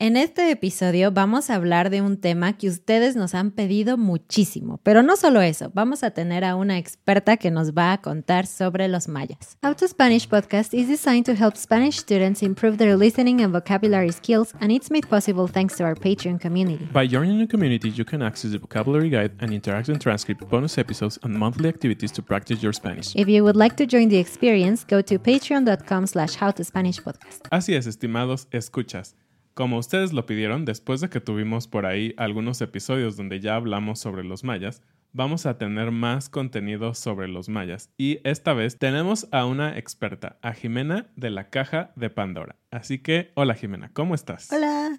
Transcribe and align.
En 0.00 0.16
este 0.16 0.50
episodio 0.50 1.12
vamos 1.12 1.50
a 1.50 1.54
hablar 1.54 1.88
de 1.88 2.02
un 2.02 2.16
tema 2.16 2.54
que 2.54 2.68
ustedes 2.68 3.14
nos 3.14 3.32
han 3.32 3.52
pedido 3.52 3.96
muchísimo, 3.96 4.80
pero 4.82 5.04
no 5.04 5.16
solo 5.16 5.40
eso, 5.40 5.70
vamos 5.72 6.02
a 6.02 6.10
tener 6.10 6.44
a 6.44 6.56
una 6.56 6.78
experta 6.78 7.36
que 7.36 7.52
nos 7.52 7.74
va 7.74 7.92
a 7.92 8.02
contar 8.02 8.48
sobre 8.48 8.88
los 8.88 9.06
mayas. 9.06 9.56
How 9.62 9.72
to 9.76 9.86
Spanish 9.86 10.28
podcast 10.28 10.74
is 10.74 10.88
designed 10.88 11.26
to 11.26 11.32
help 11.40 11.56
Spanish 11.56 11.98
students 11.98 12.42
improve 12.42 12.76
their 12.76 12.96
listening 12.96 13.40
and 13.40 13.52
vocabulary 13.52 14.10
skills, 14.10 14.52
and 14.60 14.72
it's 14.72 14.90
made 14.90 15.06
possible 15.08 15.46
thanks 15.46 15.76
to 15.76 15.84
our 15.84 15.94
Patreon 15.94 16.40
community. 16.40 16.88
By 16.92 17.06
joining 17.06 17.38
the 17.38 17.46
community, 17.46 17.88
you 17.88 18.04
can 18.04 18.20
access 18.20 18.50
the 18.50 18.58
vocabulary 18.58 19.10
guide 19.10 19.36
and 19.38 19.52
interactive 19.52 20.00
transcript, 20.00 20.44
bonus 20.50 20.76
episodes, 20.76 21.20
and 21.22 21.38
monthly 21.38 21.68
activities 21.68 22.10
to 22.14 22.20
practice 22.20 22.60
your 22.60 22.72
Spanish. 22.72 23.14
If 23.14 23.28
you 23.28 23.44
would 23.44 23.56
like 23.56 23.76
to 23.76 23.86
join 23.86 24.08
the 24.08 24.18
experience, 24.18 24.84
go 24.84 25.02
to 25.02 25.20
patreon.com 25.20 26.08
slash 26.08 26.36
howtospanishpodcast. 26.36 27.46
Así 27.52 27.76
es, 27.76 27.86
estimados 27.86 28.48
escuchas. 28.50 29.14
Como 29.54 29.78
ustedes 29.78 30.12
lo 30.12 30.26
pidieron, 30.26 30.64
después 30.64 31.00
de 31.00 31.08
que 31.08 31.20
tuvimos 31.20 31.68
por 31.68 31.86
ahí 31.86 32.12
algunos 32.16 32.60
episodios 32.60 33.16
donde 33.16 33.38
ya 33.38 33.54
hablamos 33.54 34.00
sobre 34.00 34.24
los 34.24 34.42
mayas, 34.42 34.82
vamos 35.12 35.46
a 35.46 35.58
tener 35.58 35.92
más 35.92 36.28
contenido 36.28 36.92
sobre 36.92 37.28
los 37.28 37.48
mayas. 37.48 37.88
Y 37.96 38.18
esta 38.24 38.52
vez 38.52 38.80
tenemos 38.80 39.28
a 39.30 39.46
una 39.46 39.78
experta, 39.78 40.38
a 40.42 40.54
Jimena 40.54 41.06
de 41.14 41.30
la 41.30 41.50
Caja 41.50 41.92
de 41.94 42.10
Pandora. 42.10 42.56
Así 42.72 42.98
que, 42.98 43.30
hola 43.34 43.54
Jimena, 43.54 43.92
¿cómo 43.92 44.16
estás? 44.16 44.52
Hola. 44.52 44.98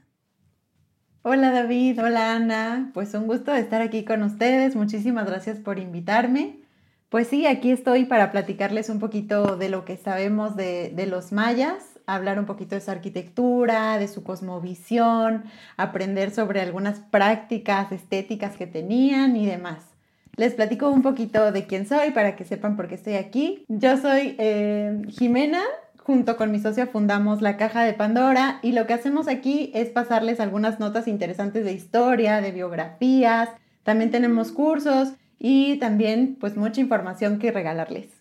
Hola 1.24 1.52
David, 1.52 2.02
hola 2.02 2.38
Ana. 2.38 2.92
Pues 2.94 3.14
un 3.14 3.28
gusto 3.28 3.54
estar 3.54 3.82
aquí 3.82 4.06
con 4.06 4.24
ustedes. 4.24 4.78
Muchísimas 4.78 5.28
gracias 5.28 5.60
por 5.60 5.80
invitarme. 5.80 6.62
Pues 7.10 7.28
sí, 7.28 7.46
aquí 7.46 7.72
estoy 7.72 8.06
para 8.06 8.32
platicarles 8.32 8.88
un 8.88 9.00
poquito 9.00 9.58
de 9.58 9.68
lo 9.68 9.84
que 9.84 9.98
sabemos 9.98 10.56
de, 10.56 10.94
de 10.96 11.08
los 11.08 11.34
mayas 11.34 11.95
hablar 12.08 12.40
un 12.40 12.46
poquito 12.46 12.76
de 12.76 12.82
su 12.82 12.92
arquitectura, 12.92 13.98
de 13.98 14.08
su 14.08 14.24
cosmovisión, 14.24 15.44
aprender 15.78 16.32
sobre 16.32 16.62
algunas 16.62 17.00
prácticas 17.00 17.92
estéticas 17.92 18.56
que 18.58 18.68
tenían 18.68 19.36
y 19.36 19.46
demás. 19.46 19.80
Les 20.36 20.54
platico 20.54 20.90
un 20.90 21.02
poquito 21.02 21.52
de 21.52 21.66
quién 21.66 21.88
soy 21.88 22.12
para 22.12 22.36
que 22.36 22.44
sepan 22.44 22.76
por 22.76 22.88
qué 22.88 22.96
estoy 22.96 23.14
aquí. 23.14 23.66
Yo 23.70 23.98
soy 23.98 24.36
eh, 24.38 25.02
Jimena, 25.10 25.62
junto 25.98 26.36
con 26.36 26.52
mi 26.52 26.60
socia 26.60 26.88
fundamos 26.88 27.42
la 27.42 27.58
Caja 27.58 27.84
de 27.84 27.94
Pandora 27.94 28.60
y 28.62 28.74
lo 28.74 28.86
que 28.86 28.94
hacemos 28.94 29.28
aquí 29.28 29.72
es 29.74 29.90
pasarles 29.90 30.40
algunas 30.40 30.80
notas 30.80 31.08
interesantes 31.08 31.64
de 31.64 31.74
historia, 31.74 32.42
de 32.42 32.52
biografías, 32.52 33.50
también 33.84 34.12
tenemos 34.12 34.52
cursos 34.52 35.14
y 35.40 35.78
también 35.78 36.38
pues 36.40 36.58
mucha 36.58 36.82
información 36.82 37.40
que 37.40 37.52
regalarles. 37.52 38.15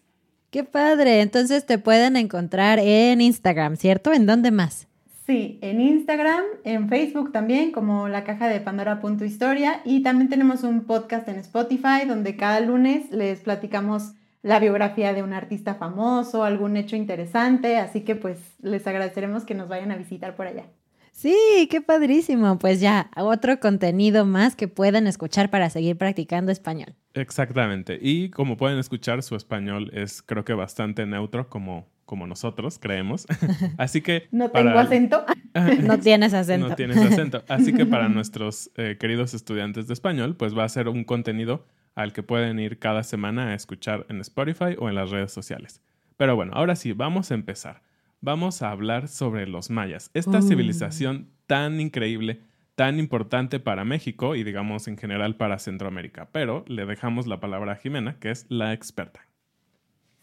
Qué 0.54 0.62
padre. 0.62 1.20
Entonces 1.20 1.66
te 1.66 1.78
pueden 1.78 2.14
encontrar 2.14 2.78
en 2.78 3.20
Instagram, 3.20 3.74
¿cierto? 3.74 4.12
¿En 4.12 4.24
dónde 4.24 4.52
más? 4.52 4.86
Sí, 5.26 5.58
en 5.62 5.80
Instagram, 5.80 6.44
en 6.62 6.88
Facebook 6.88 7.32
también, 7.32 7.72
como 7.72 8.06
la 8.06 8.22
caja 8.22 8.46
de 8.46 8.60
Pandora.historia. 8.60 9.80
Y 9.84 10.04
también 10.04 10.30
tenemos 10.30 10.62
un 10.62 10.84
podcast 10.84 11.26
en 11.26 11.40
Spotify 11.40 12.06
donde 12.06 12.36
cada 12.36 12.60
lunes 12.60 13.10
les 13.10 13.40
platicamos 13.40 14.12
la 14.42 14.60
biografía 14.60 15.12
de 15.12 15.24
un 15.24 15.32
artista 15.32 15.74
famoso, 15.74 16.44
algún 16.44 16.76
hecho 16.76 16.94
interesante. 16.94 17.78
Así 17.78 18.02
que 18.02 18.14
pues 18.14 18.38
les 18.62 18.86
agradeceremos 18.86 19.44
que 19.44 19.56
nos 19.56 19.68
vayan 19.68 19.90
a 19.90 19.96
visitar 19.96 20.36
por 20.36 20.46
allá. 20.46 20.66
Sí, 21.14 21.68
qué 21.70 21.80
padrísimo. 21.80 22.58
Pues 22.58 22.80
ya, 22.80 23.08
otro 23.16 23.60
contenido 23.60 24.26
más 24.26 24.56
que 24.56 24.66
pueden 24.66 25.06
escuchar 25.06 25.48
para 25.48 25.70
seguir 25.70 25.96
practicando 25.96 26.50
español. 26.50 26.96
Exactamente. 27.14 27.98
Y 28.02 28.30
como 28.30 28.56
pueden 28.56 28.78
escuchar, 28.80 29.22
su 29.22 29.36
español 29.36 29.90
es 29.94 30.22
creo 30.22 30.44
que 30.44 30.54
bastante 30.54 31.06
neutro 31.06 31.48
como, 31.48 31.86
como 32.04 32.26
nosotros 32.26 32.80
creemos. 32.80 33.26
Así 33.78 34.02
que... 34.02 34.26
No 34.32 34.50
tengo 34.50 34.76
acento. 34.76 35.24
no 35.82 36.00
tienes 36.00 36.34
acento. 36.34 36.70
No 36.70 36.74
tienes 36.74 36.96
acento. 36.96 37.44
Así 37.48 37.72
que 37.72 37.86
para 37.86 38.08
nuestros 38.10 38.72
eh, 38.74 38.96
queridos 38.98 39.34
estudiantes 39.34 39.86
de 39.86 39.94
español, 39.94 40.34
pues 40.36 40.58
va 40.58 40.64
a 40.64 40.68
ser 40.68 40.88
un 40.88 41.04
contenido 41.04 41.64
al 41.94 42.12
que 42.12 42.24
pueden 42.24 42.58
ir 42.58 42.80
cada 42.80 43.04
semana 43.04 43.50
a 43.50 43.54
escuchar 43.54 44.04
en 44.08 44.20
Spotify 44.20 44.74
o 44.80 44.88
en 44.88 44.96
las 44.96 45.10
redes 45.10 45.30
sociales. 45.30 45.80
Pero 46.16 46.34
bueno, 46.34 46.50
ahora 46.56 46.74
sí, 46.74 46.92
vamos 46.92 47.30
a 47.30 47.34
empezar. 47.34 47.82
Vamos 48.24 48.62
a 48.62 48.70
hablar 48.70 49.08
sobre 49.08 49.46
los 49.46 49.68
mayas, 49.68 50.10
esta 50.14 50.40
civilización 50.40 51.28
tan 51.46 51.78
increíble 51.78 52.40
tan 52.74 52.98
importante 52.98 53.60
para 53.60 53.84
México 53.84 54.34
y 54.34 54.44
digamos 54.44 54.88
en 54.88 54.96
general 54.96 55.36
para 55.36 55.58
Centroamérica. 55.58 56.28
Pero 56.32 56.64
le 56.66 56.86
dejamos 56.86 57.26
la 57.26 57.38
palabra 57.38 57.72
a 57.72 57.76
Jimena, 57.76 58.18
que 58.18 58.30
es 58.30 58.46
la 58.48 58.72
experta. 58.72 59.20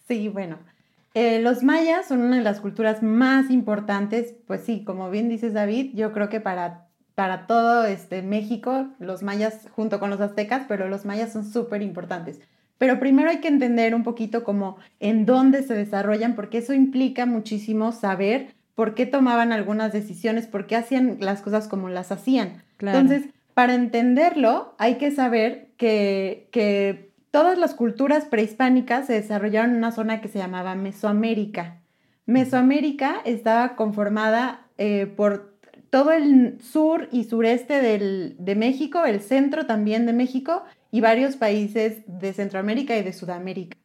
Sí, 0.07 0.29
bueno. 0.29 0.57
Eh, 1.13 1.41
los 1.41 1.61
mayas 1.61 2.07
son 2.07 2.21
una 2.21 2.37
de 2.37 2.43
las 2.43 2.59
culturas 2.59 3.03
más 3.03 3.51
importantes, 3.51 4.33
pues 4.47 4.61
sí, 4.61 4.83
como 4.83 5.11
bien 5.11 5.29
dices 5.29 5.53
David, 5.53 5.91
yo 5.93 6.11
creo 6.11 6.29
que 6.29 6.39
para, 6.39 6.87
para 7.15 7.45
todo 7.45 7.85
este 7.85 8.23
México, 8.23 8.87
los 8.97 9.21
mayas 9.21 9.67
junto 9.71 9.99
con 9.99 10.09
los 10.09 10.21
aztecas, 10.21 10.65
pero 10.67 10.87
los 10.87 11.05
mayas 11.05 11.33
son 11.33 11.45
súper 11.45 11.81
importantes. 11.83 12.39
Pero 12.81 12.99
primero 12.99 13.29
hay 13.29 13.41
que 13.41 13.47
entender 13.47 13.93
un 13.93 14.01
poquito 14.01 14.43
como 14.43 14.77
en 14.99 15.27
dónde 15.27 15.61
se 15.61 15.75
desarrollan, 15.75 16.33
porque 16.33 16.57
eso 16.57 16.73
implica 16.73 17.27
muchísimo 17.27 17.91
saber 17.91 18.55
por 18.73 18.95
qué 18.95 19.05
tomaban 19.05 19.51
algunas 19.51 19.93
decisiones, 19.93 20.47
por 20.47 20.65
qué 20.65 20.77
hacían 20.77 21.17
las 21.19 21.43
cosas 21.43 21.67
como 21.67 21.89
las 21.89 22.11
hacían. 22.11 22.63
Entonces, 22.79 23.25
para 23.53 23.75
entenderlo, 23.75 24.73
hay 24.79 24.95
que 24.95 25.11
saber 25.11 25.67
que, 25.77 26.47
que 26.51 27.11
todas 27.29 27.59
las 27.59 27.75
culturas 27.75 28.25
prehispánicas 28.25 29.05
se 29.05 29.13
desarrollaron 29.13 29.69
en 29.69 29.77
una 29.77 29.91
zona 29.91 30.19
que 30.19 30.27
se 30.27 30.39
llamaba 30.39 30.73
Mesoamérica. 30.73 31.81
Mesoamérica 32.25 33.17
estaba 33.25 33.75
conformada 33.75 34.65
eh, 34.79 35.05
por 35.05 35.53
todo 35.91 36.13
el 36.13 36.59
sur 36.61 37.09
y 37.11 37.25
sureste 37.25 37.79
de 37.79 38.55
México, 38.55 39.05
el 39.05 39.21
centro 39.21 39.67
también 39.67 40.07
de 40.07 40.13
México 40.13 40.63
y 40.91 41.01
varios 41.01 41.37
países 41.37 42.03
de 42.05 42.33
Centroamérica 42.33 42.97
y 42.97 43.03
de 43.03 43.13
Sudamérica. 43.13 43.77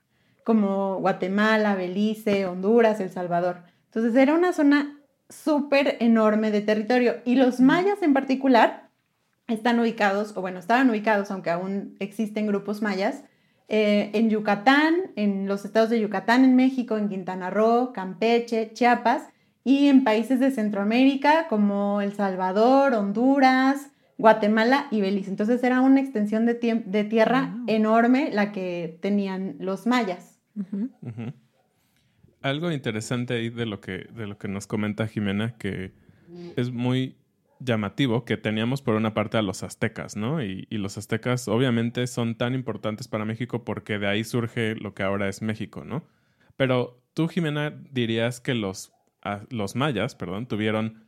como 0.45 1.01
Guatemala, 1.01 1.75
Belice, 1.75 2.47
Honduras, 2.47 3.01
El 3.01 3.11
Salvador. 3.11 3.63
Entonces 3.87 4.15
era 4.15 4.33
una 4.33 4.53
zona 4.53 4.97
súper 5.29 5.97
enorme 5.99 6.53
de 6.53 6.61
territorio 6.61 7.17
y 7.25 7.35
los 7.35 7.59
mayas 7.59 8.01
en 8.03 8.15
particular 8.15 8.89
están 9.49 9.81
ubicados, 9.81 10.37
o 10.37 10.41
bueno, 10.41 10.61
estaban 10.61 10.89
ubicados, 10.89 11.33
aunque 11.33 11.51
aún 11.51 11.97
existen 11.99 12.47
grupos 12.47 12.81
mayas, 12.83 13.25
eh, 13.69 14.11
en 14.15 14.31
Yucatán, 14.31 14.95
en 15.17 15.49
los 15.49 15.65
estados 15.65 15.91
de 15.91 16.01
Yucatán, 16.01 16.45
en 16.45 16.55
México, 16.55 16.97
en 16.97 17.09
Quintana 17.09 17.51
Roo, 17.51 17.93
Campeche, 17.93 18.71
Chiapas 18.73 19.25
y 19.65 19.89
en 19.89 20.05
países 20.05 20.39
de 20.39 20.53
Centroamérica 20.53 21.49
como 21.49 22.01
El 22.01 22.15
Salvador, 22.15 22.95
Honduras, 22.95 23.89
Guatemala 24.19 24.87
y 24.91 25.01
Belice. 25.01 25.31
Entonces 25.31 25.63
era 25.63 25.81
una 25.81 26.01
extensión 26.01 26.47
de, 26.47 26.55
de 26.55 27.05
tierra 27.05 27.57
enorme 27.67 28.31
la 28.33 28.53
que 28.53 28.99
tenían 29.01 29.57
los 29.59 29.87
mayas. 29.87 30.41
Algo 32.41 32.71
interesante 32.71 33.35
ahí 33.35 33.51
de 33.51 33.67
lo, 33.67 33.81
que, 33.81 34.09
de 34.15 34.27
lo 34.27 34.39
que 34.39 34.49
nos 34.49 34.67
comenta 34.67 35.07
Jimena, 35.07 35.57
que 35.59 35.93
es 36.57 36.71
muy 36.71 37.17
llamativo 37.59 38.25
que 38.25 38.37
teníamos 38.37 38.83
por 38.83 38.95
una 38.95 39.15
parte 39.15 39.39
a 39.39 39.43
los 39.43 39.63
aztecas, 39.63 40.17
¿no? 40.17 40.43
Y, 40.43 40.67
los 40.71 40.99
aztecas 40.99 41.49
obviamente 41.49 42.07
son 42.07 42.37
tan 42.37 42.55
importantes 42.55 43.09
para 43.09 43.25
México 43.25 43.65
porque 43.65 43.99
de 43.99 44.07
ahí 44.07 44.25
surge 44.25 44.75
lo 44.77 44.95
que 44.95 45.03
ahora 45.03 45.29
es 45.29 45.43
México, 45.43 45.85
¿no? 45.85 46.05
Pero 46.57 47.03
tú, 47.15 47.29
Jimena, 47.29 47.71
dirías 47.91 48.41
que 48.41 48.55
los, 48.55 48.93
los 49.51 49.75
mayas, 49.75 50.15
perdón, 50.15 50.47
tuvieron 50.47 51.06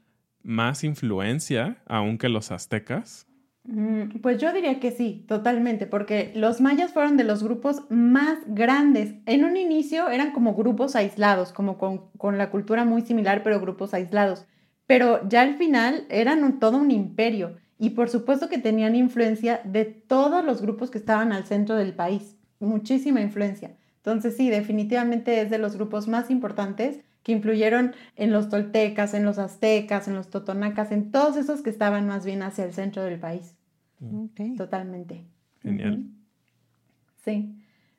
más 0.48 0.82
influencia 0.82 1.78
aún 1.86 2.18
que 2.18 2.28
los 2.28 2.50
aztecas. 2.50 3.26
Mm, 3.64 4.20
pues 4.20 4.40
yo 4.40 4.52
diría 4.52 4.80
que 4.80 4.90
sí, 4.90 5.24
totalmente, 5.28 5.86
porque 5.86 6.32
los 6.34 6.60
mayas 6.60 6.92
fueron 6.92 7.16
de 7.16 7.24
los 7.24 7.44
grupos 7.44 7.82
más 7.90 8.38
grandes. 8.46 9.14
En 9.26 9.44
un 9.44 9.56
inicio 9.56 10.08
eran 10.08 10.32
como 10.32 10.54
grupos 10.54 10.96
aislados, 10.96 11.52
como 11.52 11.78
con, 11.78 12.10
con 12.16 12.38
la 12.38 12.50
cultura 12.50 12.84
muy 12.84 13.02
similar, 13.02 13.42
pero 13.42 13.60
grupos 13.60 13.94
aislados 13.94 14.46
pero 14.88 15.28
ya 15.28 15.42
al 15.42 15.54
final 15.54 16.06
eran 16.08 16.58
todo 16.58 16.78
un 16.78 16.90
imperio 16.90 17.56
y 17.78 17.90
por 17.90 18.08
supuesto 18.08 18.48
que 18.48 18.56
tenían 18.56 18.96
influencia 18.96 19.60
de 19.64 19.84
todos 19.84 20.42
los 20.44 20.62
grupos 20.62 20.90
que 20.90 20.96
estaban 20.96 21.30
al 21.30 21.44
centro 21.44 21.76
del 21.76 21.92
país, 21.92 22.36
muchísima 22.58 23.20
influencia. 23.20 23.76
Entonces 23.96 24.34
sí, 24.36 24.48
definitivamente 24.48 25.42
es 25.42 25.50
de 25.50 25.58
los 25.58 25.76
grupos 25.76 26.08
más 26.08 26.30
importantes 26.30 27.00
que 27.22 27.32
influyeron 27.32 27.94
en 28.16 28.32
los 28.32 28.48
toltecas, 28.48 29.14
en 29.14 29.24
los 29.24 29.38
aztecas, 29.38 30.08
en 30.08 30.14
los 30.14 30.28
totonacas, 30.30 30.92
en 30.92 31.10
todos 31.10 31.36
esos 31.36 31.62
que 31.62 31.70
estaban 31.70 32.06
más 32.06 32.24
bien 32.24 32.42
hacia 32.42 32.64
el 32.64 32.72
centro 32.72 33.04
del 33.04 33.18
país. 33.18 33.54
Totalmente. 34.56 35.24
Genial. 35.62 36.04
Sí. 37.24 37.54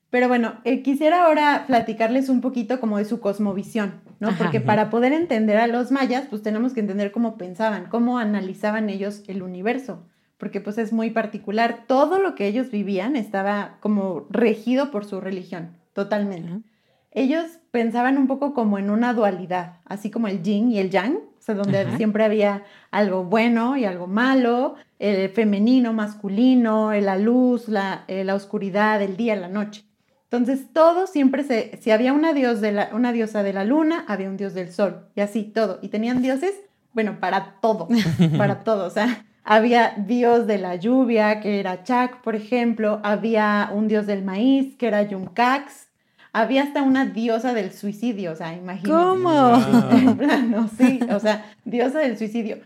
Pero 0.09 0.27
bueno, 0.27 0.55
eh, 0.63 0.81
quisiera 0.81 1.25
ahora 1.25 1.65
platicarles 1.67 2.29
un 2.29 2.41
poquito 2.41 2.79
como 2.79 2.97
de 2.97 3.05
su 3.05 3.19
cosmovisión, 3.19 4.01
¿no? 4.19 4.29
Porque 4.37 4.59
para 4.59 4.89
poder 4.89 5.13
entender 5.13 5.57
a 5.57 5.67
los 5.67 5.91
mayas, 5.91 6.25
pues 6.27 6.41
tenemos 6.41 6.73
que 6.73 6.79
entender 6.79 7.11
cómo 7.11 7.37
pensaban, 7.37 7.85
cómo 7.89 8.17
analizaban 8.17 8.89
ellos 8.89 9.23
el 9.27 9.43
universo, 9.43 10.03
porque 10.39 10.61
pues 10.61 10.79
es 10.79 10.91
muy 10.93 11.11
particular. 11.11 11.83
Todo 11.85 12.19
lo 12.19 12.33
que 12.33 12.47
ellos 12.47 12.71
vivían 12.71 13.15
estaba 13.15 13.77
como 13.81 14.25
regido 14.31 14.89
por 14.89 15.05
su 15.05 15.21
religión, 15.21 15.77
totalmente. 15.93 16.67
Ellos 17.11 17.59
pensaban 17.71 18.17
un 18.17 18.27
poco 18.27 18.53
como 18.53 18.77
en 18.77 18.89
una 18.89 19.13
dualidad, 19.13 19.77
así 19.85 20.11
como 20.11 20.27
el 20.27 20.43
yin 20.43 20.71
y 20.71 20.79
el 20.79 20.89
yang, 20.89 21.15
o 21.15 21.41
sea, 21.41 21.55
donde 21.55 21.97
siempre 21.97 22.23
había 22.23 22.63
algo 22.91 23.23
bueno 23.23 23.77
y 23.77 23.85
algo 23.85 24.07
malo, 24.07 24.75
el 24.99 25.29
femenino, 25.29 25.93
masculino, 25.93 26.91
la 26.93 27.17
luz, 27.17 27.67
la, 27.67 28.03
eh, 28.07 28.23
la 28.23 28.35
oscuridad, 28.35 29.01
el 29.01 29.17
día, 29.17 29.35
la 29.35 29.47
noche. 29.47 29.85
Entonces, 30.31 30.71
todo 30.73 31.07
siempre 31.07 31.43
se, 31.43 31.79
si 31.81 31.89
había 31.89 32.13
una, 32.13 32.33
dios 32.33 32.61
de 32.61 32.71
la, 32.71 32.89
una 32.93 33.11
diosa 33.11 33.41
de 33.41 33.53
la 33.53 33.65
luna, 33.65 34.05
había 34.07 34.29
un 34.29 34.37
dios 34.37 34.53
del 34.53 34.71
sol, 34.71 35.07
y 35.15 35.21
así 35.21 35.43
todo. 35.43 35.79
Y 35.81 35.87
tenían 35.87 36.21
dioses, 36.21 36.53
bueno, 36.93 37.19
para 37.19 37.55
todo, 37.61 37.87
para 38.37 38.63
todo. 38.63 38.85
O 38.85 38.91
sea, 38.91 39.25
había 39.43 39.95
dios 39.97 40.45
de 40.45 40.59
la 40.59 40.75
lluvia, 40.75 41.39
que 41.39 41.59
era 41.59 41.83
Chak, 41.83 42.21
por 42.21 42.35
ejemplo, 42.35 42.99
había 43.03 43.71
un 43.73 43.87
dios 43.87 44.05
del 44.05 44.23
maíz, 44.23 44.75
que 44.75 44.87
era 44.87 45.01
Yuncax, 45.01 45.88
había 46.33 46.63
hasta 46.63 46.81
una 46.83 47.05
diosa 47.05 47.53
del 47.53 47.71
suicidio, 47.71 48.31
o 48.31 48.35
sea, 48.35 48.53
imagínate. 48.53 48.89
¿Cómo? 48.89 49.55
En 49.91 50.17
plano, 50.17 50.69
sí, 50.77 50.99
o 51.09 51.19
sea, 51.19 51.45
diosa 51.65 51.99
del 51.99 52.17
suicidio. 52.17 52.57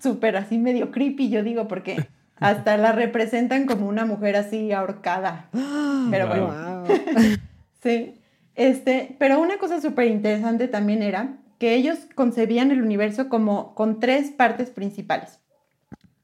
Súper 0.00 0.36
así 0.36 0.58
medio 0.58 0.90
creepy, 0.90 1.30
yo 1.30 1.42
digo, 1.42 1.68
porque 1.68 2.06
hasta 2.36 2.76
la 2.76 2.92
representan 2.92 3.66
como 3.66 3.88
una 3.88 4.04
mujer 4.04 4.36
así 4.36 4.72
ahorcada. 4.72 5.48
Pero 6.10 6.28
bueno. 6.28 6.84
sí. 7.82 8.20
Este, 8.54 9.16
pero 9.18 9.38
una 9.40 9.58
cosa 9.58 9.80
súper 9.80 10.06
interesante 10.06 10.66
también 10.68 11.02
era 11.02 11.36
que 11.58 11.74
ellos 11.74 11.98
concebían 12.14 12.70
el 12.70 12.82
universo 12.82 13.28
como 13.28 13.74
con 13.74 14.00
tres 14.00 14.30
partes 14.30 14.70
principales. 14.70 15.40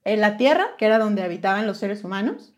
En 0.04 0.20
la 0.20 0.36
tierra, 0.36 0.64
que 0.78 0.86
era 0.86 0.98
donde 0.98 1.22
habitaban 1.22 1.66
los 1.66 1.78
seres 1.78 2.04
humanos, 2.04 2.54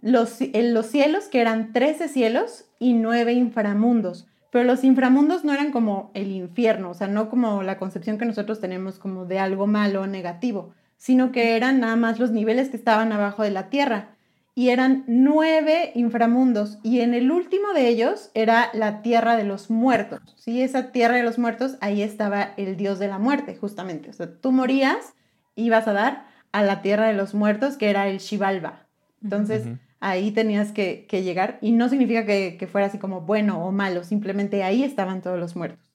los, 0.00 0.40
en 0.40 0.74
los 0.74 0.86
cielos, 0.86 1.26
que 1.28 1.40
eran 1.40 1.72
13 1.72 2.08
cielos 2.08 2.66
y 2.78 2.94
nueve 2.94 3.32
inframundos. 3.32 4.26
Pero 4.50 4.64
los 4.64 4.84
inframundos 4.84 5.44
no 5.44 5.52
eran 5.52 5.72
como 5.72 6.10
el 6.14 6.30
infierno, 6.30 6.90
o 6.90 6.94
sea, 6.94 7.08
no 7.08 7.28
como 7.28 7.62
la 7.62 7.78
concepción 7.78 8.16
que 8.16 8.24
nosotros 8.24 8.60
tenemos 8.60 8.98
como 8.98 9.26
de 9.26 9.38
algo 9.38 9.66
malo 9.66 10.02
o 10.02 10.06
negativo, 10.06 10.72
sino 10.96 11.32
que 11.32 11.56
eran 11.56 11.80
nada 11.80 11.96
más 11.96 12.18
los 12.18 12.30
niveles 12.30 12.70
que 12.70 12.76
estaban 12.76 13.12
abajo 13.12 13.42
de 13.42 13.50
la 13.50 13.68
tierra. 13.68 14.10
Y 14.54 14.70
eran 14.70 15.04
nueve 15.06 15.92
inframundos, 15.94 16.78
y 16.82 17.00
en 17.00 17.12
el 17.12 17.30
último 17.30 17.74
de 17.74 17.88
ellos 17.88 18.30
era 18.32 18.70
la 18.72 19.02
tierra 19.02 19.36
de 19.36 19.44
los 19.44 19.68
muertos. 19.68 20.20
¿sí? 20.36 20.62
Esa 20.62 20.92
tierra 20.92 21.16
de 21.16 21.22
los 21.22 21.38
muertos, 21.38 21.76
ahí 21.82 22.00
estaba 22.00 22.54
el 22.56 22.78
dios 22.78 22.98
de 22.98 23.08
la 23.08 23.18
muerte, 23.18 23.56
justamente. 23.56 24.08
O 24.08 24.12
sea, 24.14 24.32
tú 24.40 24.52
morías, 24.52 25.12
ibas 25.56 25.86
a 25.86 25.92
dar 25.92 26.26
a 26.52 26.62
la 26.62 26.80
tierra 26.80 27.08
de 27.08 27.12
los 27.12 27.34
muertos, 27.34 27.76
que 27.76 27.90
era 27.90 28.08
el 28.08 28.16
Shivalba. 28.16 28.86
Entonces, 29.22 29.66
ahí 30.08 30.30
tenías 30.30 30.72
que, 30.72 31.06
llegar, 31.10 31.58
y 31.60 31.72
no 31.72 31.88
significa 31.88 32.24
que, 32.26 32.56
que 32.58 32.66
fuera 32.66 32.86
así 32.86 32.98
como 32.98 33.22
bueno 33.22 33.64
o 33.64 33.72
malo, 33.72 34.04
simplemente 34.04 34.62
ahí 34.62 34.82
estaban 34.82 35.22
todos 35.22 35.38
los 35.38 35.56
muertos. 35.56 35.86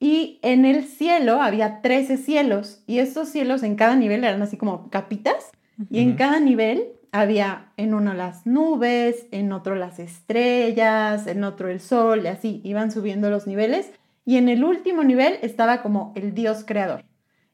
Y 0.00 0.38
en 0.42 0.64
el 0.64 0.84
cielo 0.84 1.40
había 1.40 1.80
13 1.80 2.16
cielos 2.16 2.82
y 2.86 2.98
estos 2.98 3.28
cielos 3.28 3.62
en 3.62 3.76
cada 3.76 3.96
nivel 3.96 4.24
eran 4.24 4.42
así 4.42 4.56
como 4.56 4.90
capitas 4.90 5.50
y 5.88 6.00
en 6.00 6.14
cada 6.14 6.40
nivel 6.40 6.88
había 7.10 7.72
en 7.76 7.94
uno 7.94 8.12
las 8.12 8.44
nubes, 8.44 9.26
en 9.30 9.52
otro 9.52 9.76
las 9.76 9.98
estrellas, 9.98 11.26
en 11.26 11.44
otro 11.44 11.70
el 11.70 11.80
sol 11.80 12.22
y 12.24 12.26
así 12.26 12.60
iban 12.64 12.90
subiendo 12.90 13.30
los 13.30 13.46
niveles 13.46 13.92
y 14.26 14.36
en 14.36 14.48
el 14.48 14.64
último 14.64 15.04
nivel 15.04 15.38
estaba 15.42 15.80
como 15.80 16.12
el 16.16 16.34
Dios 16.34 16.64
creador. 16.66 17.04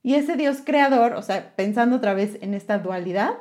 Y 0.03 0.15
ese 0.15 0.37
Dios 0.37 0.63
creador, 0.65 1.13
o 1.13 1.23
sea, 1.23 1.55
pensando 1.57 1.97
otra 1.97 2.15
vez 2.15 2.39
en 2.41 2.55
esta 2.55 2.79
dualidad, 2.79 3.33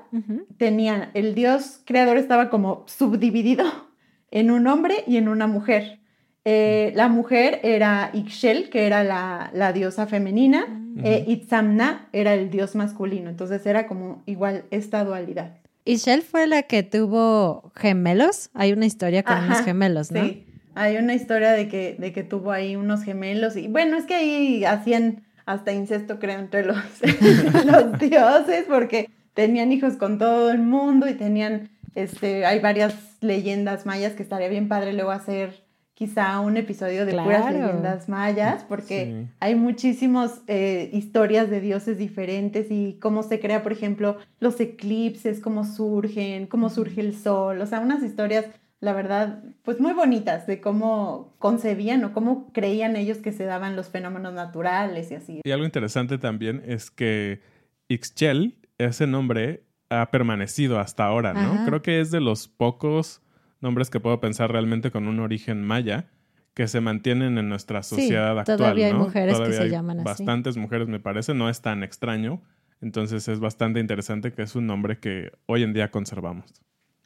tenía, 0.58 1.10
el 1.14 1.34
Dios 1.34 1.82
creador 1.86 2.18
estaba 2.18 2.50
como 2.50 2.84
subdividido 2.88 3.66
en 4.32 4.52
un 4.52 4.68
hombre 4.68 5.04
y 5.08 5.18
en 5.18 5.30
una 5.30 5.48
mujer. 5.48 6.00
Eh, 6.46 6.92
la 6.96 7.08
mujer 7.08 7.60
era 7.64 8.12
Ixchel, 8.14 8.70
que 8.70 8.88
era 8.88 9.04
la, 9.04 9.74
diosa 9.74 10.08
femenina, 10.08 10.66
e 11.02 11.24
Itzamna 11.28 12.10
era 12.12 12.34
el 12.34 12.50
dios 12.50 12.76
masculino. 12.76 13.30
Entonces 13.30 13.66
era 13.66 13.88
como 13.88 14.24
igual 14.26 14.66
esta 14.70 15.06
dualidad. 15.06 15.58
Ixchel 15.86 16.24
fue 16.24 16.46
la 16.48 16.64
que 16.64 16.84
tuvo 16.84 17.72
gemelos. 17.76 18.50
Hay 18.54 18.74
una 18.74 18.86
historia 18.86 19.24
con 19.24 19.38
unos 19.46 19.62
gemelos, 19.62 20.12
¿no? 20.12 20.24
Sí, 20.24 20.46
hay 20.76 20.98
una 20.98 21.14
historia 21.14 21.52
de 21.52 21.68
que, 21.68 21.96
de 21.98 22.12
que 22.12 22.24
tuvo 22.24 22.52
ahí 22.52 22.76
unos 22.76 23.04
gemelos. 23.04 23.56
Y 23.56 23.68
bueno, 23.68 23.98
es 23.98 24.06
que 24.06 24.16
ahí 24.16 24.66
hacían 24.66 25.24
hasta 25.50 25.74
incesto, 25.74 26.20
creo, 26.20 26.38
entre 26.38 26.64
los, 26.64 26.78
los 27.66 28.00
dioses, 28.00 28.66
porque 28.68 29.10
tenían 29.34 29.72
hijos 29.72 29.96
con 29.96 30.20
todo 30.20 30.52
el 30.52 30.60
mundo 30.60 31.10
y 31.10 31.16
tenían, 31.16 31.72
este, 31.96 32.46
hay 32.46 32.60
varias 32.60 32.94
leyendas 33.20 33.88
mayas 33.88 34.14
que 34.14 34.22
estaría 34.22 34.48
bien 34.48 34.68
padre 34.68 34.94
luego 34.94 35.10
hacer 35.10 35.64
quizá 35.96 36.40
un 36.40 36.56
episodio 36.56 37.04
de 37.06 37.14
puras 37.14 37.52
leyendas 37.52 38.08
mayas, 38.08 38.64
porque 38.64 39.26
hay 39.40 39.56
muchísimas 39.56 40.42
eh, 40.46 40.92
historias 40.94 41.50
de 41.50 41.62
dioses 41.62 41.98
diferentes 41.98 42.68
y 42.70 42.98
cómo 43.02 43.24
se 43.24 43.40
crea, 43.40 43.64
por 43.64 43.72
ejemplo, 43.72 44.18
los 44.40 44.60
eclipses, 44.60 45.40
cómo 45.40 45.66
surgen, 45.66 46.46
cómo 46.46 46.70
surge 46.70 47.02
el 47.02 47.18
sol, 47.18 47.60
o 47.60 47.66
sea, 47.66 47.80
unas 47.80 48.04
historias, 48.04 48.46
la 48.82 48.94
verdad, 48.94 49.44
pues 49.64 49.80
muy 49.80 49.94
bonitas 49.94 50.48
de 50.48 50.62
cómo 50.62 51.36
concebían 51.40 52.04
o 52.06 52.14
cómo 52.14 52.52
creían 52.54 52.96
ellos 52.96 53.18
que 53.18 53.34
se 53.34 53.44
daban 53.44 53.76
los 53.76 53.90
fenómenos 53.90 54.34
naturales 54.34 55.12
y 55.12 55.16
así. 55.16 55.42
Y 55.44 55.52
algo 55.52 55.66
interesante 55.66 56.18
también 56.18 56.64
es 56.66 56.90
que 56.90 57.42
Ixchel, 57.90 58.58
ese 58.78 59.06
nombre, 59.06 59.66
ha 59.90 60.12
permanecido 60.12 60.80
hasta 60.80 61.06
ahora, 61.06 61.34
¿no? 61.34 61.66
Creo 61.66 61.82
que 61.82 62.00
es 62.00 62.12
de 62.12 62.22
los 62.22 62.48
pocos 62.48 63.22
nombres 63.60 63.90
que 63.90 64.00
puedo 64.00 64.20
pensar 64.22 64.52
realmente 64.52 64.92
con 64.92 65.08
un 65.08 65.20
origen 65.20 65.64
maya 65.64 66.10
que 66.54 66.68
se 66.68 66.80
mantienen 66.80 67.38
en 67.38 67.50
nuestra 67.50 67.84
sociedad 67.84 68.40
actual. 68.40 68.58
Todavía 68.58 68.88
hay 68.88 68.94
mujeres 68.94 69.40
que 69.40 69.54
se 69.54 69.70
llaman 69.70 70.00
así. 70.00 70.06
Bastantes 70.06 70.58
mujeres, 70.58 70.88
me 70.88 71.00
parece, 71.00 71.34
no 71.34 71.50
es 71.50 71.62
tan 71.62 71.84
extraño. 71.84 72.42
Entonces 72.82 73.28
es 73.28 73.40
bastante 73.42 73.80
interesante 73.80 74.32
que 74.32 74.42
es 74.42 74.56
un 74.56 74.68
nombre 74.68 75.00
que 75.00 75.32
hoy 75.48 75.64
en 75.64 75.74
día 75.74 75.92
conservamos. 75.92 76.54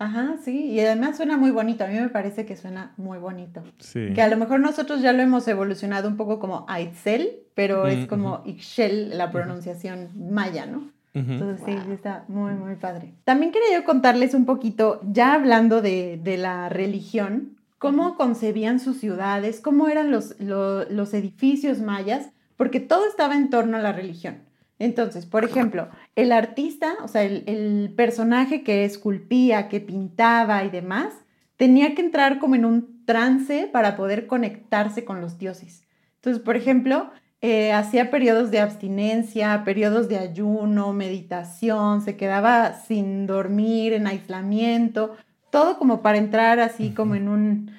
Ajá, 0.03 0.35
sí, 0.43 0.65
y 0.71 0.79
además 0.81 1.15
suena 1.17 1.37
muy 1.37 1.51
bonito, 1.51 1.83
a 1.83 1.87
mí 1.87 1.97
me 1.99 2.09
parece 2.09 2.45
que 2.45 2.57
suena 2.57 2.93
muy 2.97 3.17
bonito. 3.19 3.63
Sí. 3.79 4.11
Que 4.13 4.21
a 4.21 4.27
lo 4.27 4.35
mejor 4.37 4.59
nosotros 4.59 5.01
ya 5.01 5.13
lo 5.13 5.21
hemos 5.21 5.47
evolucionado 5.47 6.09
un 6.09 6.17
poco 6.17 6.39
como 6.39 6.65
Aitzel, 6.67 7.29
pero 7.55 7.87
es 7.87 7.99
Ujú, 7.99 8.07
como 8.09 8.41
Ixchel 8.45 9.17
la 9.17 9.31
pronunciación 9.31 10.09
maya, 10.33 10.65
¿no? 10.65 10.91
Entonces 11.15 11.61
sí, 11.65 11.71
sí 11.85 11.91
está 11.93 12.25
muy, 12.27 12.53
muy 12.53 12.75
padre. 12.75 13.13
También 13.23 13.51
quería 13.51 13.77
yo 13.79 13.85
contarles 13.85 14.33
un 14.33 14.45
poquito, 14.45 14.99
ya 15.09 15.33
hablando 15.35 15.81
de, 15.81 16.19
de 16.21 16.37
la 16.37 16.67
religión, 16.69 17.55
cómo 17.77 18.15
concebían 18.17 18.79
sus 18.79 18.97
ciudades, 18.97 19.61
cómo 19.61 19.87
eran 19.87 20.09
los, 20.11 20.39
lo- 20.39 20.83
los 20.89 21.13
edificios 21.13 21.79
mayas, 21.79 22.29
porque 22.57 22.79
todo 22.79 23.07
estaba 23.07 23.35
en 23.35 23.49
torno 23.49 23.77
a 23.77 23.81
la 23.81 23.93
religión. 23.93 24.39
Entonces, 24.83 25.25
por 25.25 25.45
ejemplo, 25.45 25.87
el 26.15 26.31
artista, 26.31 26.95
o 27.03 27.07
sea, 27.07 27.23
el, 27.23 27.43
el 27.47 27.93
personaje 27.95 28.63
que 28.63 28.83
esculpía, 28.83 29.69
que 29.69 29.79
pintaba 29.79 30.63
y 30.65 30.69
demás, 30.69 31.13
tenía 31.55 31.95
que 31.95 32.01
entrar 32.01 32.39
como 32.39 32.55
en 32.55 32.65
un 32.65 33.05
trance 33.05 33.69
para 33.71 33.95
poder 33.95 34.27
conectarse 34.27 35.05
con 35.05 35.21
los 35.21 35.37
dioses. 35.37 35.83
Entonces, 36.15 36.41
por 36.41 36.57
ejemplo, 36.57 37.11
eh, 37.41 37.73
hacía 37.73 38.09
periodos 38.11 38.51
de 38.51 38.59
abstinencia, 38.59 39.63
periodos 39.65 40.07
de 40.07 40.17
ayuno, 40.17 40.93
meditación, 40.93 42.01
se 42.01 42.15
quedaba 42.15 42.73
sin 42.73 43.27
dormir, 43.27 43.93
en 43.93 44.07
aislamiento, 44.07 45.15
todo 45.49 45.77
como 45.77 46.01
para 46.01 46.17
entrar 46.17 46.59
así 46.59 46.91
como 46.91 47.15
en 47.15 47.27
un 47.27 47.71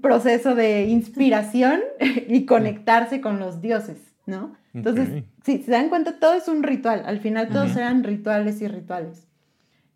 proceso 0.00 0.54
de 0.54 0.84
inspiración 0.84 1.80
y 2.28 2.44
conectarse 2.44 3.20
con 3.20 3.38
los 3.38 3.60
dioses, 3.60 3.98
¿no? 4.26 4.54
Entonces, 4.74 5.08
Ok. 5.08 5.24
si 5.44 5.62
se 5.62 5.70
dan 5.70 5.88
cuenta, 5.88 6.18
todo 6.18 6.34
es 6.34 6.48
un 6.48 6.62
ritual, 6.62 7.02
al 7.06 7.20
final 7.20 7.48
todos 7.48 7.70
Ujú. 7.70 7.78
eran 7.78 8.04
rituales 8.04 8.60
y 8.60 8.68
rituales. 8.68 9.26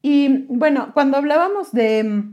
Y 0.02 0.46
bueno, 0.48 0.92
cuando 0.94 1.18
hablábamos 1.18 1.72
de, 1.72 2.24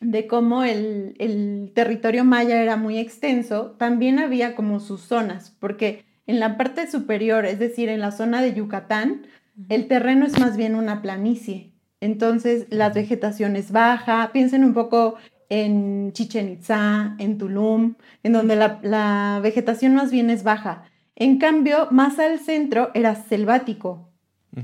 de 0.00 0.26
cómo 0.26 0.64
el, 0.64 1.14
el 1.18 1.72
territorio 1.74 2.24
maya 2.24 2.60
era 2.62 2.76
muy 2.76 2.98
extenso, 2.98 3.76
también 3.78 4.18
había 4.18 4.54
como 4.54 4.80
sus 4.80 5.00
zonas, 5.00 5.56
porque 5.58 6.04
en 6.26 6.40
la 6.40 6.58
parte 6.58 6.90
superior, 6.90 7.46
es 7.46 7.58
decir, 7.58 7.88
en 7.88 8.00
la 8.00 8.10
zona 8.10 8.42
de 8.42 8.52
Yucatán, 8.52 9.22
el 9.70 9.88
terreno 9.88 10.26
es 10.26 10.38
más 10.38 10.56
bien 10.56 10.74
una 10.74 11.00
planicie. 11.00 11.72
Entonces, 12.00 12.66
la 12.70 12.90
vegetación 12.90 13.56
es 13.56 13.72
baja. 13.72 14.30
Piensen 14.32 14.62
un 14.62 14.72
poco 14.72 15.16
en 15.48 16.12
Chichen 16.12 16.48
Itza, 16.50 17.16
en 17.18 17.38
Tulum, 17.38 17.94
en 18.22 18.32
donde 18.34 18.54
la, 18.54 18.78
la 18.82 19.40
vegetación 19.42 19.94
más 19.94 20.10
bien 20.12 20.30
es 20.30 20.44
baja. 20.44 20.84
En 21.20 21.38
cambio, 21.38 21.88
más 21.90 22.20
al 22.20 22.38
centro 22.38 22.92
era 22.94 23.16
selvático. 23.16 24.08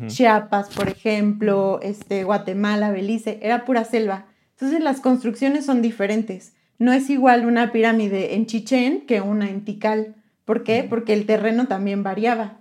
Chiapas, 0.06 0.74
por 0.74 0.88
ejemplo, 0.88 1.80
este, 1.82 2.22
Guatemala, 2.24 2.90
Belice, 2.90 3.38
era 3.42 3.64
pura 3.64 3.84
selva. 3.84 4.26
Entonces 4.52 4.80
las 4.80 5.00
construcciones 5.00 5.66
son 5.66 5.82
diferentes. 5.82 6.54
No 6.78 6.92
es 6.92 7.10
igual 7.10 7.44
una 7.44 7.72
pirámide 7.72 8.34
en 8.34 8.46
Chichén 8.46 9.02
que 9.06 9.20
una 9.20 9.50
en 9.50 9.64
Tikal. 9.64 10.14
¿Por 10.44 10.62
qué? 10.62 10.84
Porque 10.88 11.12
el 11.12 11.26
terreno 11.26 11.66
también 11.66 12.02
variaba. 12.02 12.60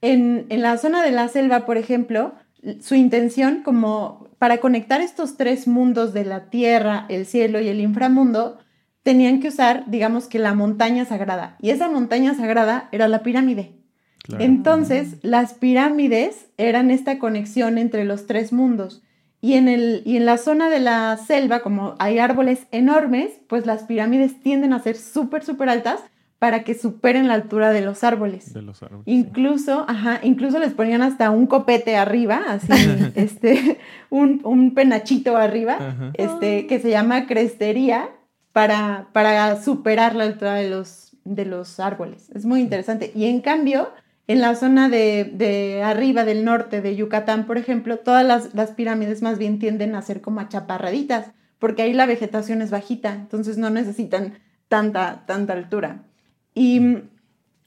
En, 0.00 0.46
en 0.48 0.62
la 0.62 0.78
zona 0.78 1.02
de 1.02 1.10
la 1.10 1.28
selva, 1.28 1.66
por 1.66 1.76
ejemplo, 1.76 2.32
su 2.80 2.94
intención 2.94 3.62
como 3.62 4.28
para 4.38 4.58
conectar 4.58 5.02
estos 5.02 5.36
tres 5.36 5.68
mundos 5.68 6.14
de 6.14 6.24
la 6.24 6.48
tierra, 6.48 7.04
el 7.10 7.26
cielo 7.26 7.60
y 7.60 7.68
el 7.68 7.80
inframundo, 7.80 8.58
tenían 9.02 9.40
que 9.40 9.48
usar, 9.48 9.84
digamos 9.88 10.26
que 10.26 10.38
la 10.38 10.54
montaña 10.54 11.04
sagrada. 11.04 11.56
Y 11.60 11.70
esa 11.70 11.88
montaña 11.88 12.34
sagrada 12.34 12.88
era 12.92 13.08
la 13.08 13.22
pirámide. 13.22 13.72
Claro. 14.22 14.44
Entonces, 14.44 15.16
las 15.22 15.54
pirámides 15.54 16.46
eran 16.56 16.90
esta 16.90 17.18
conexión 17.18 17.78
entre 17.78 18.04
los 18.04 18.26
tres 18.26 18.52
mundos. 18.52 19.02
Y 19.40 19.54
en, 19.54 19.66
el, 19.66 20.02
y 20.06 20.16
en 20.16 20.24
la 20.24 20.38
zona 20.38 20.70
de 20.70 20.78
la 20.78 21.16
selva, 21.16 21.60
como 21.60 21.96
hay 21.98 22.20
árboles 22.20 22.68
enormes, 22.70 23.32
pues 23.48 23.66
las 23.66 23.82
pirámides 23.82 24.40
tienden 24.40 24.72
a 24.72 24.78
ser 24.78 24.96
súper, 24.96 25.42
súper 25.44 25.68
altas 25.68 25.98
para 26.38 26.62
que 26.62 26.74
superen 26.74 27.26
la 27.26 27.34
altura 27.34 27.72
de 27.72 27.80
los 27.80 28.04
árboles. 28.04 28.52
de 28.52 28.62
los 28.62 28.80
árboles. 28.82 29.04
sí. 29.04 29.12
Incluso, 29.12 29.84
ajá, 29.88 30.20
incluso 30.22 30.60
les 30.60 30.72
ponían 30.74 31.02
hasta 31.02 31.30
un 31.30 31.46
copete 31.46 31.96
arriba, 31.96 32.40
así, 32.48 32.68
este, 33.16 33.78
un, 34.10 34.40
un 34.44 34.74
penachito 34.74 35.36
arriba, 35.36 35.74
Ajá. 35.74 36.10
este, 36.14 36.66
que 36.68 36.78
se 36.78 36.90
llama 36.90 37.26
crestería, 37.26 38.08
para, 38.52 39.08
para 39.12 39.62
superar 39.62 40.14
la 40.14 40.24
altura 40.24 40.54
de 40.54 40.70
los, 40.70 41.16
de 41.24 41.44
los 41.44 41.80
árboles. 41.80 42.30
Es 42.34 42.44
muy 42.44 42.60
interesante. 42.60 43.12
Y 43.14 43.26
en 43.26 43.40
cambio, 43.40 43.90
en 44.26 44.40
la 44.40 44.54
zona 44.54 44.88
de, 44.88 45.24
de 45.24 45.82
arriba 45.82 46.24
del 46.24 46.44
norte 46.44 46.80
de 46.80 46.96
Yucatán, 46.96 47.46
por 47.46 47.58
ejemplo, 47.58 47.98
todas 47.98 48.24
las, 48.24 48.54
las 48.54 48.70
pirámides 48.72 49.22
más 49.22 49.38
bien 49.38 49.58
tienden 49.58 49.94
a 49.94 50.02
ser 50.02 50.20
como 50.20 50.40
achaparraditas, 50.40 51.32
porque 51.58 51.82
ahí 51.82 51.92
la 51.92 52.06
vegetación 52.06 52.62
es 52.62 52.70
bajita, 52.70 53.12
entonces 53.14 53.56
no 53.56 53.70
necesitan 53.70 54.34
tanta, 54.68 55.24
tanta 55.26 55.52
altura. 55.52 56.02
Y 56.54 56.80
mm, 56.80 57.02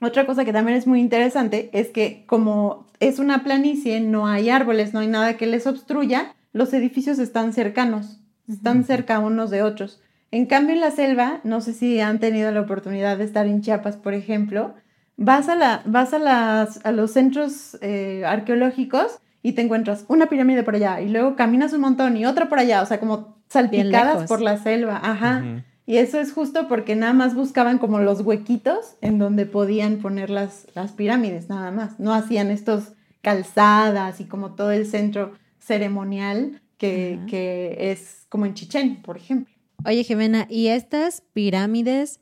otra 0.01 0.25
cosa 0.25 0.45
que 0.45 0.53
también 0.53 0.77
es 0.77 0.87
muy 0.87 0.99
interesante 0.99 1.69
es 1.73 1.89
que 1.89 2.25
como 2.27 2.87
es 2.99 3.19
una 3.19 3.43
planicie, 3.43 3.99
no 4.01 4.27
hay 4.27 4.49
árboles, 4.49 4.93
no 4.93 4.99
hay 4.99 5.07
nada 5.07 5.37
que 5.37 5.47
les 5.47 5.67
obstruya, 5.67 6.33
los 6.53 6.73
edificios 6.73 7.19
están 7.19 7.53
cercanos, 7.53 8.19
están 8.47 8.83
cerca 8.83 9.19
unos 9.19 9.49
de 9.49 9.63
otros. 9.63 10.01
En 10.35 10.47
cambio, 10.47 10.75
en 10.75 10.81
la 10.81 10.91
selva, 10.91 11.39
no 11.45 11.61
sé 11.61 11.71
si 11.71 12.01
han 12.01 12.19
tenido 12.19 12.51
la 12.51 12.59
oportunidad 12.59 13.17
de 13.17 13.23
estar 13.23 13.47
en 13.47 13.61
Chiapas, 13.61 13.95
por 13.95 14.13
ejemplo, 14.13 14.73
vas 15.15 15.47
a, 15.47 15.55
la, 15.55 15.81
vas 15.85 16.13
a, 16.13 16.19
las, 16.19 16.85
a 16.85 16.91
los 16.91 17.11
centros 17.11 17.77
eh, 17.81 18.25
arqueológicos 18.25 19.19
y 19.41 19.53
te 19.53 19.61
encuentras 19.61 20.03
una 20.09 20.27
pirámide 20.27 20.63
por 20.63 20.75
allá 20.75 20.99
y 20.99 21.07
luego 21.07 21.37
caminas 21.37 21.71
un 21.71 21.79
montón 21.79 22.17
y 22.17 22.25
otra 22.25 22.49
por 22.49 22.59
allá, 22.59 22.81
o 22.81 22.85
sea, 22.85 22.99
como 22.99 23.37
salpicadas 23.47 24.27
por 24.27 24.41
la 24.41 24.57
selva, 24.57 24.99
ajá. 25.01 25.63
Y 25.85 25.99
eso 25.99 26.19
es 26.19 26.33
justo 26.33 26.67
porque 26.67 26.97
nada 26.97 27.13
más 27.13 27.33
buscaban 27.33 27.77
como 27.77 27.99
los 27.99 28.19
huequitos 28.19 28.97
en 28.99 29.19
donde 29.19 29.45
podían 29.45 29.99
poner 29.99 30.29
las, 30.29 30.67
las 30.75 30.91
pirámides, 30.91 31.47
nada 31.47 31.71
más. 31.71 31.97
No 31.97 32.13
hacían 32.13 32.51
estos 32.51 32.91
calzadas 33.21 34.19
y 34.19 34.25
como 34.25 34.53
todo 34.55 34.71
el 34.71 34.85
centro 34.85 35.31
ceremonial 35.59 36.61
que, 36.77 37.21
que 37.29 37.77
es 37.79 38.25
como 38.27 38.45
en 38.45 38.53
Chichén, 38.53 39.01
por 39.01 39.15
ejemplo. 39.15 39.54
Oye, 39.87 40.03
Jimena, 40.03 40.47
¿y 40.49 40.69
estas 40.69 41.21
pirámides, 41.33 42.19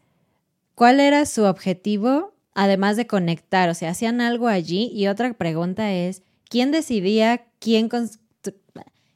cuál 0.75 0.99
era 0.99 1.25
su 1.25 1.45
objetivo 1.45 2.33
además 2.53 2.97
de 2.97 3.07
conectar? 3.07 3.69
O 3.69 3.73
sea, 3.73 3.91
¿hacían 3.91 4.19
algo 4.19 4.49
allí? 4.49 4.91
Y 4.93 5.07
otra 5.07 5.33
pregunta 5.33 5.93
es, 5.93 6.23
¿quién 6.49 6.71
decidía 6.71 7.45
quién, 7.59 7.89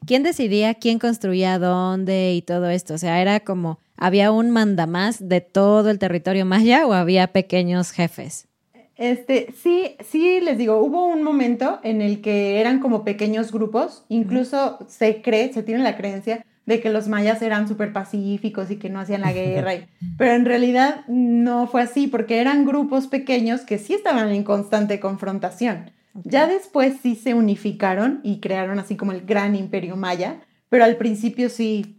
quién 0.05 0.23
decidía 0.23 0.75
quién 0.75 0.97
construía 0.97 1.59
dónde 1.59 2.35
y 2.35 2.41
todo 2.41 2.69
esto? 2.69 2.93
O 2.93 2.97
sea, 2.97 3.21
¿era 3.21 3.41
como, 3.41 3.79
había 3.97 4.31
un 4.31 4.51
mandamás 4.51 5.27
de 5.27 5.41
todo 5.41 5.89
el 5.89 5.99
territorio 5.99 6.45
maya 6.45 6.87
o 6.87 6.93
había 6.93 7.33
pequeños 7.33 7.91
jefes? 7.91 8.47
Este, 8.95 9.53
sí, 9.61 9.97
sí, 10.09 10.39
les 10.39 10.57
digo, 10.57 10.77
hubo 10.77 11.05
un 11.05 11.21
momento 11.21 11.79
en 11.83 12.01
el 12.01 12.21
que 12.21 12.61
eran 12.61 12.79
como 12.79 13.03
pequeños 13.03 13.51
grupos, 13.51 14.05
incluso 14.07 14.79
se 14.87 15.21
cree, 15.21 15.51
se 15.51 15.63
tiene 15.63 15.83
la 15.83 15.97
creencia 15.97 16.45
de 16.67 16.79
que 16.79 16.91
los 16.91 17.07
mayas 17.07 17.41
eran 17.41 17.67
súper 17.67 17.91
pacíficos 17.93 18.69
y 18.69 18.75
que 18.75 18.89
no 18.89 18.99
hacían 18.99 19.21
la 19.21 19.33
guerra, 19.33 19.73
y- 19.73 19.87
pero 20.17 20.33
en 20.33 20.45
realidad 20.45 21.01
no 21.07 21.65
fue 21.65 21.81
así, 21.81 22.05
porque 22.07 22.39
eran 22.39 22.65
grupos 22.65 23.07
pequeños 23.07 23.61
que 23.61 23.79
sí 23.79 23.93
estaban 23.95 24.29
en 24.29 24.43
constante 24.43 24.99
confrontación. 24.99 25.89
Ya 26.23 26.45
después 26.47 26.95
sí 27.01 27.15
se 27.15 27.33
unificaron 27.35 28.19
y 28.23 28.39
crearon 28.39 28.79
así 28.79 28.95
como 28.95 29.11
el 29.11 29.21
gran 29.21 29.55
imperio 29.55 29.95
maya, 29.95 30.41
pero 30.69 30.83
al 30.83 30.97
principio 30.97 31.49
sí, 31.49 31.95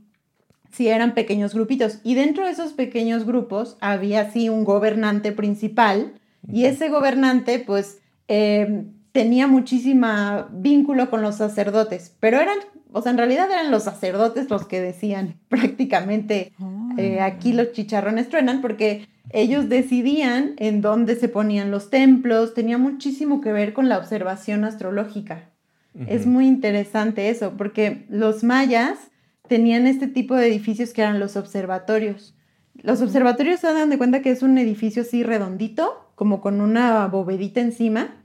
sí 0.73 0.89
eran 0.89 1.15
pequeños 1.15 1.55
grupitos. 1.55 2.01
Y 2.05 2.15
dentro 2.15 2.45
de 2.45 2.51
esos 2.51 2.73
pequeños 2.73 3.25
grupos 3.25 3.77
había 3.81 4.31
sí 4.31 4.49
un 4.49 4.65
gobernante 4.65 5.33
principal 5.33 6.15
y 6.53 6.65
ese 6.65 6.89
gobernante 6.89 7.59
pues 7.61 8.01
eh, 8.27 8.85
tenía 9.13 9.47
muchísima 9.47 10.49
vínculo 10.53 11.11
con 11.11 11.23
los 11.23 11.37
sacerdotes, 11.37 12.15
pero 12.21 12.41
eran, 12.41 12.59
o 12.93 13.03
sea, 13.03 13.13
en 13.13 13.19
realidad 13.19 13.51
eran 13.51 13.71
los 13.71 13.85
sacerdotes 13.85 14.51
los 14.51 14.67
que 14.67 14.81
decían 14.81 15.37
prácticamente 15.49 16.53
eh, 16.97 17.21
aquí 17.21 17.53
los 17.53 17.73
chicharrones 17.73 18.29
truenan 18.29 18.61
porque 18.61 19.09
ellos 19.31 19.69
decidían 19.69 20.55
en 20.57 20.81
dónde 20.81 21.17
se 21.17 21.29
ponían 21.29 21.71
los 21.71 21.91
templos, 21.91 22.55
tenía 22.55 22.79
muchísimo 22.79 23.41
que 23.41 23.53
ver 23.53 23.73
con 23.73 23.89
la 23.89 23.99
observación 23.99 24.65
astrológica. 24.65 25.51
Es 26.07 26.27
muy 26.27 26.47
interesante 26.47 27.29
eso, 27.29 27.55
porque 27.57 28.07
los 28.09 28.45
mayas 28.45 28.99
tenían 29.49 29.89
este 29.89 30.07
tipo 30.07 30.37
de 30.37 30.47
edificios 30.47 30.93
que 30.93 31.03
eran 31.03 31.19
los 31.19 31.37
observatorios. 31.37 32.37
Los 32.75 33.03
observatorios 33.03 33.61
se 33.61 33.73
dan 33.73 33.91
de 33.91 33.99
cuenta 33.99 34.23
que 34.23 34.31
es 34.31 34.43
un 34.43 34.59
edificio 34.59 35.03
así 35.03 35.25
redondito, 35.25 36.13
como 36.15 36.41
con 36.41 36.61
una 36.61 37.07
bovedita 37.09 37.61
encima. 37.61 38.23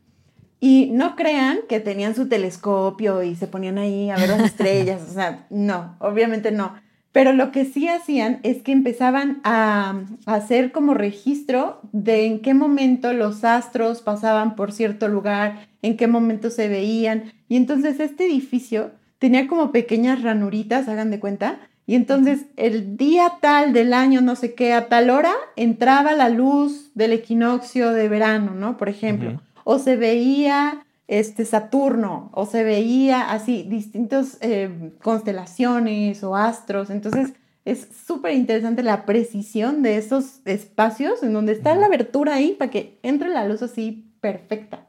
Y 0.64 0.92
no 0.94 1.18
crean 1.18 1.60
que 1.68 1.82
tenían 1.82 2.16
su 2.16 2.30
telescopio 2.30 3.22
y 3.22 3.36
se 3.36 3.48
ponían 3.48 3.78
ahí 3.78 4.10
a 4.10 4.16
ver 4.16 4.30
las 4.30 4.44
estrellas. 4.46 5.02
O 5.10 5.12
sea, 5.12 5.46
no, 5.50 5.98
obviamente 6.00 6.52
no. 6.54 6.74
Pero 7.12 7.34
lo 7.34 7.52
que 7.52 7.66
sí 7.66 7.90
hacían 7.90 8.40
es 8.44 8.62
que 8.62 8.72
empezaban 8.72 9.42
a, 9.44 10.06
a 10.26 10.34
hacer 10.34 10.72
como 10.72 10.94
registro 10.94 11.82
de 11.92 12.28
en 12.28 12.40
qué 12.40 12.54
momento 12.54 13.12
los 13.12 13.44
astros 13.44 14.02
pasaban 14.02 14.56
por 14.56 14.72
cierto 14.72 15.10
lugar, 15.10 15.68
en 15.82 15.98
qué 15.98 16.08
momento 16.08 16.50
se 16.50 16.70
veían. 16.70 17.34
Y 17.50 17.58
entonces 17.58 18.00
este 18.00 18.28
edificio 18.28 18.92
tenía 19.20 19.48
como 19.48 19.74
pequeñas 19.74 20.22
ranuritas, 20.22 20.88
hagan 20.88 21.12
de 21.12 21.20
cuenta. 21.20 21.60
Y 21.86 21.96
entonces 21.96 22.46
el 22.56 22.96
día 22.96 23.34
tal 23.42 23.74
del 23.74 23.94
año, 23.94 24.22
no 24.22 24.38
sé 24.38 24.54
qué, 24.54 24.72
a 24.72 24.88
tal 24.88 25.10
hora, 25.10 25.34
entraba 25.58 26.14
la 26.14 26.30
luz 26.30 26.92
del 26.96 27.12
equinoccio 27.12 27.92
de 27.92 28.08
verano, 28.08 28.54
¿no? 28.56 28.78
Por 28.78 28.88
ejemplo. 28.88 29.42
O 29.64 29.80
se 29.80 29.96
veía 29.96 30.86
este 31.08 31.46
Saturno, 31.46 32.30
o 32.34 32.46
se 32.46 32.64
veía 32.64 33.32
así 33.32 33.64
distintas 33.64 34.38
eh, 34.42 34.92
constelaciones 35.02 36.24
o 36.24 36.36
astros. 36.36 36.90
Entonces 36.90 37.34
es 37.66 37.88
súper 38.06 38.34
interesante 38.34 38.84
la 38.84 39.06
precisión 39.06 39.84
de 39.84 39.98
esos 39.98 40.42
espacios 40.46 41.24
en 41.24 41.34
donde 41.34 41.54
está 41.54 41.76
la 41.76 41.86
abertura 41.86 42.36
ahí 42.36 42.56
para 42.58 42.72
que 42.72 43.00
entre 43.04 43.30
la 43.30 43.48
luz 43.48 43.62
así 43.62 44.06
perfecta. 44.22 44.88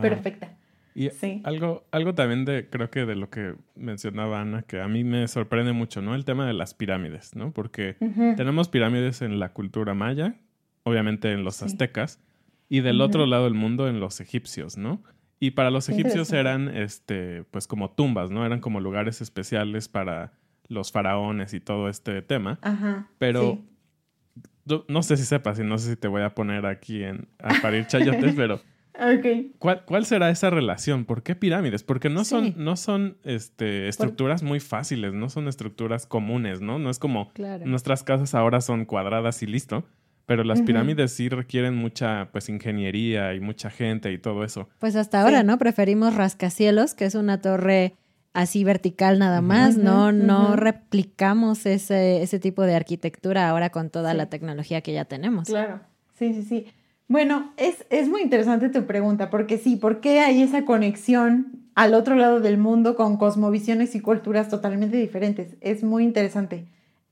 Perfecta. 0.00 0.56
Y 0.94 1.08
algo, 1.44 1.84
algo 1.90 2.14
también 2.14 2.44
de, 2.44 2.68
creo 2.68 2.90
que 2.90 3.06
de 3.06 3.14
lo 3.16 3.30
que 3.30 3.54
mencionaba 3.76 4.40
Ana, 4.40 4.62
que 4.62 4.80
a 4.80 4.88
mí 4.88 5.04
me 5.04 5.26
sorprende 5.26 5.72
mucho, 5.72 6.02
¿no? 6.02 6.14
El 6.14 6.24
tema 6.24 6.46
de 6.46 6.52
las 6.52 6.74
pirámides, 6.74 7.34
¿no? 7.34 7.52
Porque 7.52 7.96
tenemos 8.36 8.68
pirámides 8.68 9.22
en 9.22 9.38
la 9.38 9.52
cultura 9.52 9.94
maya, 9.94 10.34
obviamente 10.82 11.32
en 11.32 11.44
los 11.44 11.62
aztecas, 11.62 12.20
y 12.72 12.80
del 12.80 13.02
otro 13.02 13.26
lado 13.26 13.44
del 13.44 13.52
mundo 13.52 13.86
en 13.86 14.00
los 14.00 14.22
egipcios, 14.22 14.78
¿no? 14.78 15.02
Y 15.38 15.50
para 15.50 15.70
los 15.70 15.90
egipcios 15.90 16.32
eran, 16.32 16.74
este, 16.74 17.44
pues 17.50 17.66
como 17.66 17.90
tumbas, 17.90 18.30
¿no? 18.30 18.46
Eran 18.46 18.60
como 18.60 18.80
lugares 18.80 19.20
especiales 19.20 19.88
para 19.88 20.32
los 20.68 20.90
faraones 20.90 21.52
y 21.52 21.60
todo 21.60 21.90
este 21.90 22.22
tema. 22.22 22.58
Ajá. 22.62 23.08
Pero 23.18 23.58
no 24.88 25.02
sé 25.02 25.18
si 25.18 25.24
sepas 25.24 25.58
y 25.58 25.64
no 25.64 25.76
sé 25.76 25.90
si 25.90 25.96
te 25.96 26.08
voy 26.08 26.22
a 26.22 26.34
poner 26.34 26.64
aquí 26.64 27.04
en, 27.04 27.28
a 27.40 27.60
parir 27.60 27.86
chayotes, 27.88 28.34
pero 28.34 28.58
Okay. 28.94 29.52
¿Cuál, 29.58 29.84
¿Cuál, 29.86 30.04
será 30.04 30.28
esa 30.30 30.50
relación? 30.50 31.06
¿Por 31.06 31.22
qué 31.22 31.34
pirámides? 31.34 31.82
Porque 31.82 32.10
no 32.10 32.24
son, 32.24 32.54
no 32.58 32.76
son 32.76 33.16
este, 33.24 33.88
estructuras 33.88 34.42
muy 34.42 34.60
fáciles, 34.60 35.14
no 35.14 35.30
son 35.30 35.48
estructuras 35.48 36.06
comunes, 36.06 36.60
¿no? 36.60 36.78
No 36.78 36.90
es 36.90 36.98
como 36.98 37.32
nuestras 37.64 38.02
casas 38.02 38.34
ahora 38.34 38.60
son 38.60 38.84
cuadradas 38.84 39.42
y 39.42 39.46
listo. 39.46 39.84
Pero 40.32 40.44
las 40.44 40.62
pirámides 40.62 41.12
sí 41.12 41.28
requieren 41.28 41.74
mucha 41.74 42.30
pues 42.32 42.48
ingeniería 42.48 43.34
y 43.34 43.40
mucha 43.40 43.68
gente 43.68 44.10
y 44.12 44.16
todo 44.16 44.44
eso. 44.44 44.66
Pues 44.78 44.96
hasta 44.96 45.20
ahora, 45.20 45.42
¿no? 45.42 45.58
Preferimos 45.58 46.14
rascacielos, 46.14 46.94
que 46.94 47.04
es 47.04 47.14
una 47.14 47.42
torre 47.42 47.92
así 48.32 48.64
vertical 48.64 49.18
nada 49.18 49.42
más, 49.42 49.76
no, 49.76 50.10
no 50.10 50.56
replicamos 50.56 51.66
ese, 51.66 52.22
ese 52.22 52.38
tipo 52.38 52.62
de 52.62 52.74
arquitectura 52.74 53.46
ahora 53.46 53.68
con 53.68 53.90
toda 53.90 54.14
la 54.14 54.30
tecnología 54.30 54.80
que 54.80 54.94
ya 54.94 55.04
tenemos. 55.04 55.48
Claro, 55.48 55.80
sí, 56.18 56.32
sí, 56.32 56.42
sí. 56.42 56.66
Bueno, 57.08 57.52
es, 57.58 57.84
es 57.90 58.08
muy 58.08 58.22
interesante 58.22 58.70
tu 58.70 58.86
pregunta, 58.86 59.28
porque 59.28 59.58
sí, 59.58 59.76
¿por 59.76 60.00
qué 60.00 60.20
hay 60.20 60.40
esa 60.40 60.64
conexión 60.64 61.68
al 61.74 61.92
otro 61.92 62.16
lado 62.16 62.40
del 62.40 62.56
mundo 62.56 62.96
con 62.96 63.18
cosmovisiones 63.18 63.94
y 63.94 64.00
culturas 64.00 64.48
totalmente 64.48 64.96
diferentes? 64.96 65.56
Es 65.60 65.82
muy 65.82 66.04
interesante. 66.04 66.64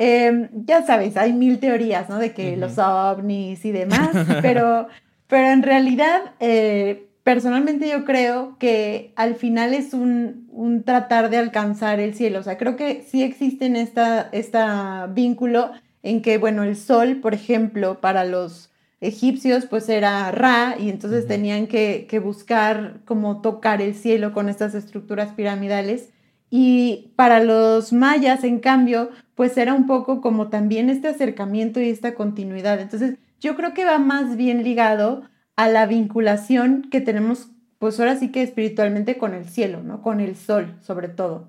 Em, 0.03 0.49
ya 0.65 0.81
sabes, 0.87 1.19
hay 1.19 1.35
mil 1.35 1.59
teorías, 1.59 2.09
¿no? 2.09 2.19
De 2.19 2.33
que 2.33 2.57
los 2.57 2.79
ovnis 2.79 3.63
y 3.67 3.71
demás, 3.71 4.11
pero, 4.43 4.89
pero 5.27 5.49
en 5.49 5.63
realidad, 5.63 6.33
eh, 6.41 7.11
personalmente 7.23 7.87
yo 7.87 8.07
creo 8.07 8.57
que 8.59 9.13
al 9.15 9.35
final 9.35 9.75
es 9.75 9.93
un, 9.93 10.49
un, 10.53 10.85
tratar 10.85 11.29
de 11.29 11.37
alcanzar 11.37 12.01
el 12.01 12.15
cielo. 12.15 12.39
O 12.41 12.43
sea, 12.43 12.57
creo 12.57 12.77
que 12.77 13.03
sí 13.03 13.23
existe 13.23 13.67
esta, 13.79 14.31
esta 14.33 15.07
vínculo 15.07 15.71
en 16.03 16.23
que, 16.23 16.39
bueno, 16.39 16.63
el 16.63 16.77
sol, 16.77 17.19
por 17.21 17.35
ejemplo, 17.35 18.01
para 18.01 18.25
los 18.25 18.71
egipcios 19.03 19.67
pues 19.67 19.89
era 19.89 20.31
Ra 20.31 20.77
y 20.79 20.91
entonces 20.91 21.27
tenían 21.27 21.67
que, 21.67 22.21
buscar 22.23 23.01
cómo 23.05 23.41
tocar 23.41 23.81
el 23.83 23.95
cielo 23.95 24.33
con 24.33 24.49
estas 24.49 24.75
estructuras 24.75 25.33
piramidales. 25.33 26.11
Y 26.51 27.13
para 27.17 27.45
los 27.45 27.93
mayas, 27.93 28.43
en 28.45 28.59
cambio, 28.59 29.11
pues 29.41 29.57
era 29.57 29.73
un 29.73 29.87
poco 29.87 30.21
como 30.21 30.49
también 30.49 30.91
este 30.91 31.09
acercamiento 31.09 31.81
y 31.81 31.89
esta 31.89 32.15
continuidad. 32.15 32.79
Entonces, 32.79 33.17
yo 33.41 33.57
creo 33.57 33.73
que 33.73 33.87
va 33.87 33.99
más 33.99 34.37
bien 34.37 34.63
ligado 34.63 35.23
a 35.57 35.67
la 35.67 35.87
vinculación 35.87 36.91
que 36.91 37.01
tenemos, 37.01 37.49
pues 37.79 37.99
ahora 37.99 38.17
sí 38.17 38.31
que 38.31 38.43
espiritualmente 38.43 39.17
con 39.17 39.33
el 39.33 39.47
cielo, 39.47 39.83
¿no? 39.83 40.03
Con 40.03 40.21
el 40.21 40.37
sol, 40.37 40.77
sobre 40.83 41.09
todo. 41.09 41.49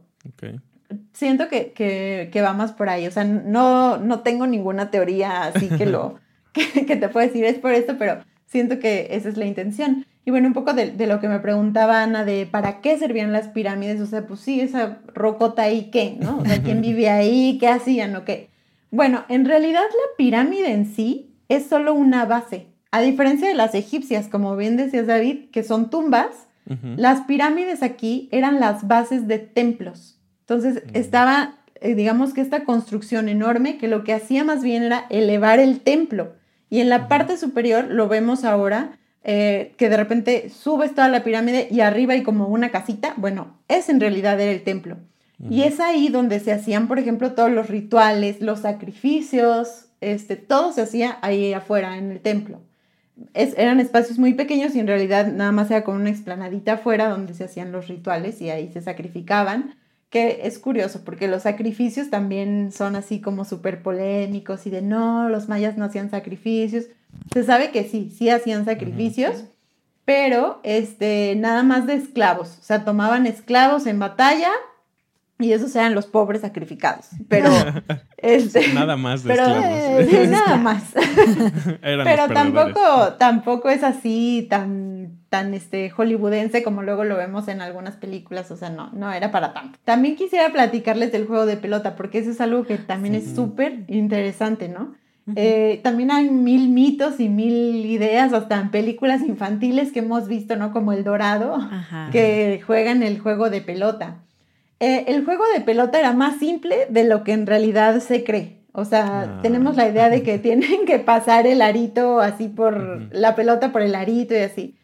Siento 1.11 1.49
que, 1.49 1.73
que, 1.73 2.41
va 2.41 2.53
más 2.53 2.71
por 2.71 2.87
ahí. 2.87 3.07
O 3.07 3.11
sea, 3.11 3.25
no, 3.25 3.97
no 3.97 4.21
tengo 4.21 4.47
ninguna 4.47 4.89
teoría 4.89 5.43
así 5.43 5.67
que 5.67 5.85
lo 5.85 6.15
que, 6.53 6.95
te 6.95 7.09
puedo 7.09 7.27
decir 7.27 7.43
es 7.43 7.59
por 7.59 7.73
esto, 7.73 7.97
pero 7.99 8.23
siento 8.45 8.79
que 8.79 9.09
esa 9.11 9.27
es 9.27 9.35
la 9.35 9.47
intención. 9.47 10.05
Y 10.23 10.31
bueno, 10.31 10.47
un 10.47 10.53
poco 10.53 10.73
de, 10.73 10.93
lo 11.07 11.19
que 11.19 11.27
me 11.27 11.39
preguntaba 11.39 12.03
Ana 12.03 12.23
de 12.23 12.45
para 12.45 12.81
qué 12.81 12.97
servían 12.97 13.31
las 13.31 13.47
pirámides, 13.47 13.99
o 14.01 14.05
sea, 14.05 14.27
pues 14.27 14.39
sí, 14.41 14.61
esa 14.61 14.99
rocota 15.13 15.63
ahí, 15.63 15.89
¿qué? 15.91 16.17
¿No? 16.19 16.39
O 16.39 16.45
sea, 16.45 16.61
¿quién 16.61 16.81
vivía 16.81 17.15
ahí? 17.15 17.57
¿Qué 17.59 17.67
hacían 17.67 18.15
o 18.15 18.23
qué? 18.23 18.49
Bueno, 18.91 19.25
en 19.29 19.45
realidad 19.45 19.81
la 19.81 20.17
pirámide 20.17 20.71
en 20.71 20.85
sí 20.85 21.33
es 21.49 21.65
solo 21.65 21.93
una 21.93 22.25
base. 22.25 22.67
A 22.91 23.01
diferencia 23.01 23.47
de 23.47 23.55
las 23.55 23.73
egipcias, 23.73 24.27
como 24.27 24.55
bien 24.55 24.77
decías 24.77 25.07
David, 25.07 25.49
que 25.51 25.63
son 25.63 25.89
tumbas, 25.89 26.47
las 26.95 27.21
pirámides 27.21 27.83
aquí 27.83 28.29
eran 28.31 28.61
las 28.61 28.87
bases 28.87 29.27
de 29.27 29.39
templos. 29.39 30.21
Entonces 30.41 30.83
mm. 30.85 30.89
estaba, 30.95 31.55
eh, 31.81 31.95
digamos 31.95 32.33
que 32.33 32.39
esta 32.39 32.63
construcción 32.63 33.27
enorme 33.27 33.77
que 33.77 33.89
lo 33.89 34.05
que 34.05 34.13
hacía 34.13 34.45
más 34.45 34.63
bien 34.63 34.83
era 34.83 35.05
elevar 35.09 35.59
el 35.59 35.81
templo. 35.81 36.33
Y 36.69 36.79
en 36.79 36.87
la 36.87 37.09
parte 37.09 37.35
superior 37.35 37.87
lo 37.89 38.07
vemos 38.07 38.45
ahora, 38.45 38.97
eh, 39.23 39.73
que 39.77 39.89
de 39.89 39.97
repente 39.97 40.49
subes 40.49 40.95
toda 40.95 41.07
la 41.07 41.23
pirámide 41.23 41.67
y 41.69 41.81
arriba 41.81 42.13
hay 42.13 42.23
como 42.23 42.47
una 42.47 42.69
casita. 42.71 43.13
Bueno, 43.17 43.57
es 43.67 43.89
en 43.89 43.99
realidad 43.99 44.39
era 44.39 44.51
el 44.51 44.63
templo. 44.63 44.97
Y 45.49 45.63
es 45.63 45.79
ahí 45.79 46.09
donde 46.09 46.39
se 46.39 46.51
hacían, 46.51 46.87
por 46.87 46.99
ejemplo, 46.99 47.31
todos 47.31 47.49
los 47.49 47.67
rituales, 47.67 48.41
los 48.41 48.59
sacrificios, 48.59 49.87
este, 49.99 50.35
todo 50.35 50.71
se 50.71 50.81
hacía 50.81 51.17
ahí 51.23 51.53
afuera 51.53 51.97
en 51.97 52.11
el 52.11 52.19
templo. 52.19 52.61
eran 53.33 53.79
espacios 53.79 54.19
muy 54.19 54.35
pequeños 54.35 54.75
y 54.75 54.79
en 54.79 54.85
realidad 54.85 55.31
nada 55.33 55.51
más 55.51 55.71
era 55.71 55.83
con 55.83 55.95
una 55.95 56.11
explanadita 56.11 56.73
afuera 56.73 57.09
donde 57.09 57.33
se 57.33 57.45
hacían 57.45 57.71
los 57.71 57.87
rituales 57.87 58.39
y 58.39 58.51
ahí 58.51 58.71
se 58.71 58.81
sacrificaban 58.81 59.75
que 60.11 60.41
es 60.43 60.59
curioso 60.59 61.01
porque 61.05 61.29
los 61.29 61.43
sacrificios 61.43 62.09
también 62.09 62.71
son 62.73 62.97
así 62.97 63.21
como 63.21 63.45
súper 63.45 63.81
polémicos 63.81 64.67
y 64.67 64.69
de 64.69 64.81
no, 64.81 65.29
los 65.29 65.47
mayas 65.47 65.77
no 65.77 65.85
hacían 65.85 66.11
sacrificios. 66.11 66.85
Se 67.33 67.43
sabe 67.43 67.71
que 67.71 67.85
sí, 67.85 68.13
sí 68.15 68.29
hacían 68.29 68.65
sacrificios, 68.65 69.45
pero 70.03 70.59
este, 70.63 71.33
nada 71.37 71.63
más 71.63 71.87
de 71.87 71.93
esclavos. 71.93 72.57
O 72.59 72.61
sea, 72.63 72.83
tomaban 72.83 73.25
esclavos 73.25 73.87
en 73.87 73.99
batalla 73.99 74.51
y 75.41 75.53
esos 75.53 75.75
eran 75.75 75.95
los 75.95 76.05
pobres 76.05 76.41
sacrificados. 76.41 77.07
Pero. 77.27 77.49
este, 78.17 78.73
nada 78.73 78.97
más 78.97 79.23
de 79.23 79.33
esclavos. 79.33 79.65
Eh, 79.65 80.27
nada 80.29 80.57
más. 80.57 80.83
pero 81.81 82.27
tampoco, 82.27 83.13
tampoco 83.17 83.69
es 83.69 83.83
así 83.83 84.47
tan, 84.49 85.19
tan 85.29 85.53
este, 85.53 85.89
hollywoodense 85.89 86.63
como 86.63 86.83
luego 86.83 87.03
lo 87.03 87.17
vemos 87.17 87.47
en 87.47 87.61
algunas 87.61 87.95
películas. 87.95 88.51
O 88.51 88.57
sea, 88.57 88.69
no, 88.69 88.89
no 88.91 89.11
era 89.11 89.31
para 89.31 89.53
tanto. 89.53 89.79
También 89.85 90.15
quisiera 90.15 90.51
platicarles 90.51 91.11
del 91.11 91.27
juego 91.27 91.45
de 91.45 91.57
pelota, 91.57 91.95
porque 91.95 92.19
eso 92.19 92.31
es 92.31 92.41
algo 92.41 92.65
que 92.65 92.77
también 92.77 93.15
es 93.15 93.35
súper 93.35 93.85
interesante, 93.87 94.69
¿no? 94.69 94.93
Eh, 95.35 95.79
también 95.83 96.11
hay 96.11 96.29
mil 96.29 96.69
mitos 96.69 97.19
y 97.19 97.29
mil 97.29 97.85
ideas, 97.85 98.33
hasta 98.33 98.59
en 98.59 98.71
películas 98.71 99.21
infantiles 99.21 99.91
que 99.91 99.99
hemos 99.99 100.27
visto, 100.27 100.55
¿no? 100.55 100.71
Como 100.71 100.93
El 100.93 101.03
Dorado, 101.03 101.59
que 102.11 102.61
juegan 102.65 103.03
el 103.03 103.19
juego 103.19 103.49
de 103.49 103.61
pelota. 103.61 104.17
Eh, 104.81 105.05
el 105.13 105.23
juego 105.23 105.43
de 105.53 105.61
pelota 105.61 105.99
era 105.99 106.11
más 106.11 106.39
simple 106.39 106.87
de 106.89 107.03
lo 107.03 107.23
que 107.23 107.33
en 107.33 107.45
realidad 107.45 107.99
se 107.99 108.23
cree. 108.23 108.65
O 108.73 108.83
sea, 108.83 109.21
ah. 109.21 109.39
tenemos 109.43 109.77
la 109.77 109.87
idea 109.87 110.09
de 110.09 110.23
que 110.23 110.39
tienen 110.39 110.85
que 110.87 110.97
pasar 110.97 111.45
el 111.45 111.61
arito 111.61 112.19
así 112.19 112.47
por 112.47 113.13
la 113.13 113.35
pelota 113.35 113.71
por 113.71 113.83
el 113.83 113.93
arito 113.93 114.33
y 114.33 114.39
así. 114.39 114.75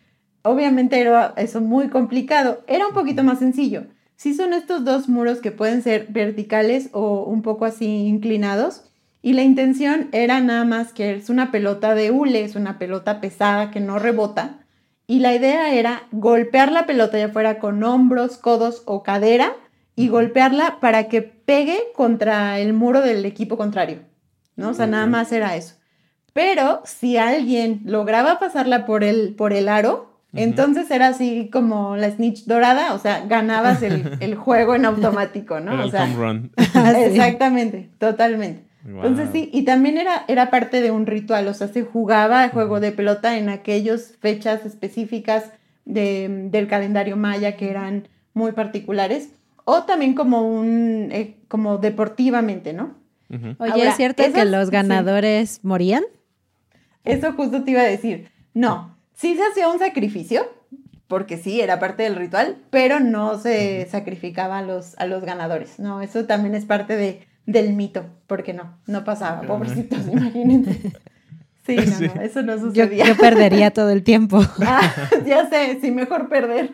Obviamente 0.44 1.02
era 1.02 1.34
eso 1.36 1.62
muy 1.62 1.90
complicado. 1.90 2.64
Era 2.68 2.88
un 2.88 2.94
poquito 2.94 3.24
más 3.24 3.40
sencillo. 3.40 3.86
Sí 4.16 4.36
son 4.36 4.54
estos 4.54 4.86
dos 4.86 5.10
muros 5.10 5.40
que 5.42 5.52
pueden 5.52 5.82
ser 5.82 6.06
verticales 6.10 6.90
o 6.94 7.24
un 7.24 7.42
poco 7.42 7.66
así 7.66 8.06
inclinados. 8.06 8.84
Y 9.24 9.34
la 9.34 9.42
intención 9.42 10.10
era 10.12 10.40
nada 10.42 10.64
más 10.64 10.94
que 10.94 11.16
es 11.16 11.32
una 11.32 11.50
pelota 11.50 11.96
de 11.96 12.12
hule, 12.12 12.44
es 12.44 12.56
una 12.56 12.78
pelota 12.78 13.20
pesada 13.20 13.72
que 13.72 13.80
no 13.80 13.98
rebota. 13.98 14.60
Y 15.08 15.22
la 15.22 15.34
idea 15.34 15.74
era 15.74 16.04
golpear 16.12 16.72
la 16.72 16.86
pelota 16.86 17.18
ya 17.18 17.30
fuera 17.30 17.58
con 17.58 17.84
hombros, 17.84 18.38
codos 18.38 18.84
o 18.86 19.02
cadera 19.02 19.56
y 19.98 20.10
golpearla 20.10 20.80
para 20.80 21.08
que 21.08 21.24
pegue 21.24 21.80
contra 21.96 22.60
el 22.60 22.72
muro 22.72 23.02
del 23.02 23.26
equipo 23.26 23.58
contrario, 23.58 24.02
¿no? 24.56 24.70
O 24.70 24.74
sea, 24.76 24.86
nada 24.86 25.08
más 25.08 25.32
era 25.32 25.56
eso. 25.56 25.74
Pero 26.34 26.84
si 26.86 27.18
alguien 27.18 27.82
lograba 27.84 28.38
pasarla 28.38 28.86
por 28.86 29.04
el, 29.04 29.34
por 29.34 29.54
el 29.54 29.68
aro, 29.68 30.22
entonces 30.34 30.92
era 30.92 31.08
así 31.08 31.50
como 31.52 31.96
la 31.96 32.12
snitch 32.12 32.46
dorada, 32.46 32.94
o 32.94 33.00
sea, 33.00 33.26
ganabas 33.26 33.82
el, 33.82 34.36
juego 34.38 34.76
en 34.76 34.86
automático, 34.86 35.60
¿no? 35.60 35.84
o 35.84 35.90
sea, 35.90 36.06
run. 36.16 36.52
exactamente, 36.58 37.90
totalmente. 37.98 38.68
Entonces 38.86 39.30
sí, 39.34 39.50
y 39.52 39.64
también 39.64 39.98
era, 39.98 40.26
era 40.28 40.52
parte 40.52 40.80
de 40.80 40.92
un 40.92 41.08
ritual, 41.08 41.48
o 41.48 41.56
sea, 41.56 41.70
se 41.70 41.82
jugaba 41.82 42.50
juego 42.50 42.80
de 42.80 42.92
pelota 42.92 43.36
en 43.36 43.50
aquellas 43.50 44.14
fechas 44.20 44.64
específicas 44.64 45.52
del 45.86 46.68
calendario 46.70 47.18
maya 47.18 47.58
que 47.58 47.72
eran 47.72 48.08
muy 48.36 48.52
particulares 48.52 49.32
o 49.70 49.84
también 49.84 50.14
como 50.14 50.48
un, 50.48 51.10
eh, 51.12 51.36
como 51.50 51.78
deportivamente, 51.78 52.72
¿no? 52.72 52.96
Oye, 53.30 53.56
Ahora, 53.60 53.90
¿es 53.90 53.98
cierto 53.98 54.24
que 54.34 54.46
los 54.46 54.68
sí. 54.68 54.72
ganadores 54.72 55.60
morían? 55.62 56.04
Eso 57.04 57.34
justo 57.34 57.64
te 57.66 57.72
iba 57.72 57.82
a 57.82 57.86
decir. 57.86 58.30
No, 58.54 58.96
sí 59.14 59.36
se 59.36 59.42
hacía 59.44 59.68
un 59.68 59.78
sacrificio, 59.78 60.50
porque 61.08 61.36
sí, 61.36 61.60
era 61.60 61.80
parte 61.80 62.04
del 62.04 62.16
ritual, 62.16 62.56
pero 62.70 63.02
no 63.02 63.38
se 63.38 63.86
sacrificaba 63.92 64.60
a 64.60 64.62
los, 64.62 64.98
a 65.00 65.06
los 65.06 65.22
ganadores. 65.26 65.80
No, 65.80 66.02
eso 66.02 66.24
también 66.24 66.56
es 66.56 66.64
parte 66.64 66.96
de, 66.96 67.28
del 67.46 67.74
mito, 67.74 68.06
porque 68.26 68.54
no, 68.54 68.78
no 68.88 69.04
pasaba. 69.04 69.42
Pobrecitos, 69.42 70.00
imagínense. 70.12 70.94
Sí, 71.66 71.76
no, 71.76 71.84
Sí. 71.84 72.10
no, 72.16 72.22
eso 72.22 72.42
no 72.44 72.56
Yo, 72.56 72.62
sucedía. 72.62 73.06
yo 73.06 73.18
perdería 73.18 73.72
todo 73.72 73.90
el 73.90 74.04
tiempo. 74.04 74.40
Ah, 74.66 74.94
ya 75.26 75.50
sé, 75.50 75.80
sí, 75.82 75.92
mejor 75.92 76.30
perder. 76.30 76.72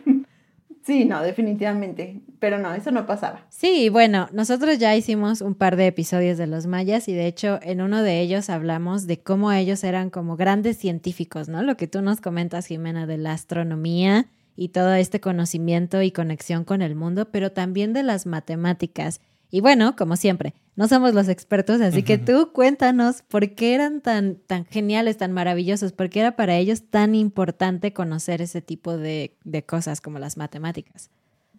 Sí, 0.84 1.06
no, 1.06 1.22
definitivamente. 1.22 2.20
Pero 2.40 2.58
no, 2.58 2.74
eso 2.74 2.90
no 2.90 3.06
pasaba. 3.06 3.46
Sí, 3.48 3.88
bueno, 3.88 4.28
nosotros 4.32 4.78
ya 4.78 4.94
hicimos 4.94 5.40
un 5.40 5.54
par 5.54 5.76
de 5.76 5.86
episodios 5.86 6.36
de 6.36 6.46
los 6.46 6.66
mayas 6.66 7.08
y 7.08 7.14
de 7.14 7.26
hecho 7.26 7.58
en 7.62 7.80
uno 7.80 8.02
de 8.02 8.20
ellos 8.20 8.50
hablamos 8.50 9.06
de 9.06 9.18
cómo 9.18 9.50
ellos 9.50 9.82
eran 9.82 10.10
como 10.10 10.36
grandes 10.36 10.76
científicos, 10.76 11.48
¿no? 11.48 11.62
Lo 11.62 11.78
que 11.78 11.86
tú 11.86 12.02
nos 12.02 12.20
comentas, 12.20 12.66
Jimena, 12.66 13.06
de 13.06 13.16
la 13.16 13.32
astronomía 13.32 14.26
y 14.56 14.68
todo 14.68 14.92
este 14.92 15.20
conocimiento 15.20 16.02
y 16.02 16.10
conexión 16.10 16.64
con 16.64 16.82
el 16.82 16.94
mundo, 16.94 17.30
pero 17.30 17.50
también 17.50 17.94
de 17.94 18.02
las 18.02 18.26
matemáticas. 18.26 19.22
Y 19.54 19.60
bueno, 19.60 19.94
como 19.94 20.16
siempre, 20.16 20.52
no 20.74 20.88
somos 20.88 21.14
los 21.14 21.28
expertos, 21.28 21.80
así 21.80 22.02
que 22.02 22.18
tú 22.18 22.50
cuéntanos 22.52 23.22
por 23.22 23.54
qué 23.54 23.76
eran 23.76 24.00
tan, 24.00 24.34
tan 24.34 24.64
geniales, 24.64 25.16
tan 25.16 25.30
maravillosos, 25.30 25.92
por 25.92 26.10
qué 26.10 26.18
era 26.18 26.34
para 26.34 26.56
ellos 26.56 26.90
tan 26.90 27.14
importante 27.14 27.92
conocer 27.92 28.42
ese 28.42 28.62
tipo 28.62 28.96
de, 28.96 29.36
de 29.44 29.62
cosas 29.64 30.00
como 30.00 30.18
las 30.18 30.36
matemáticas. 30.36 31.08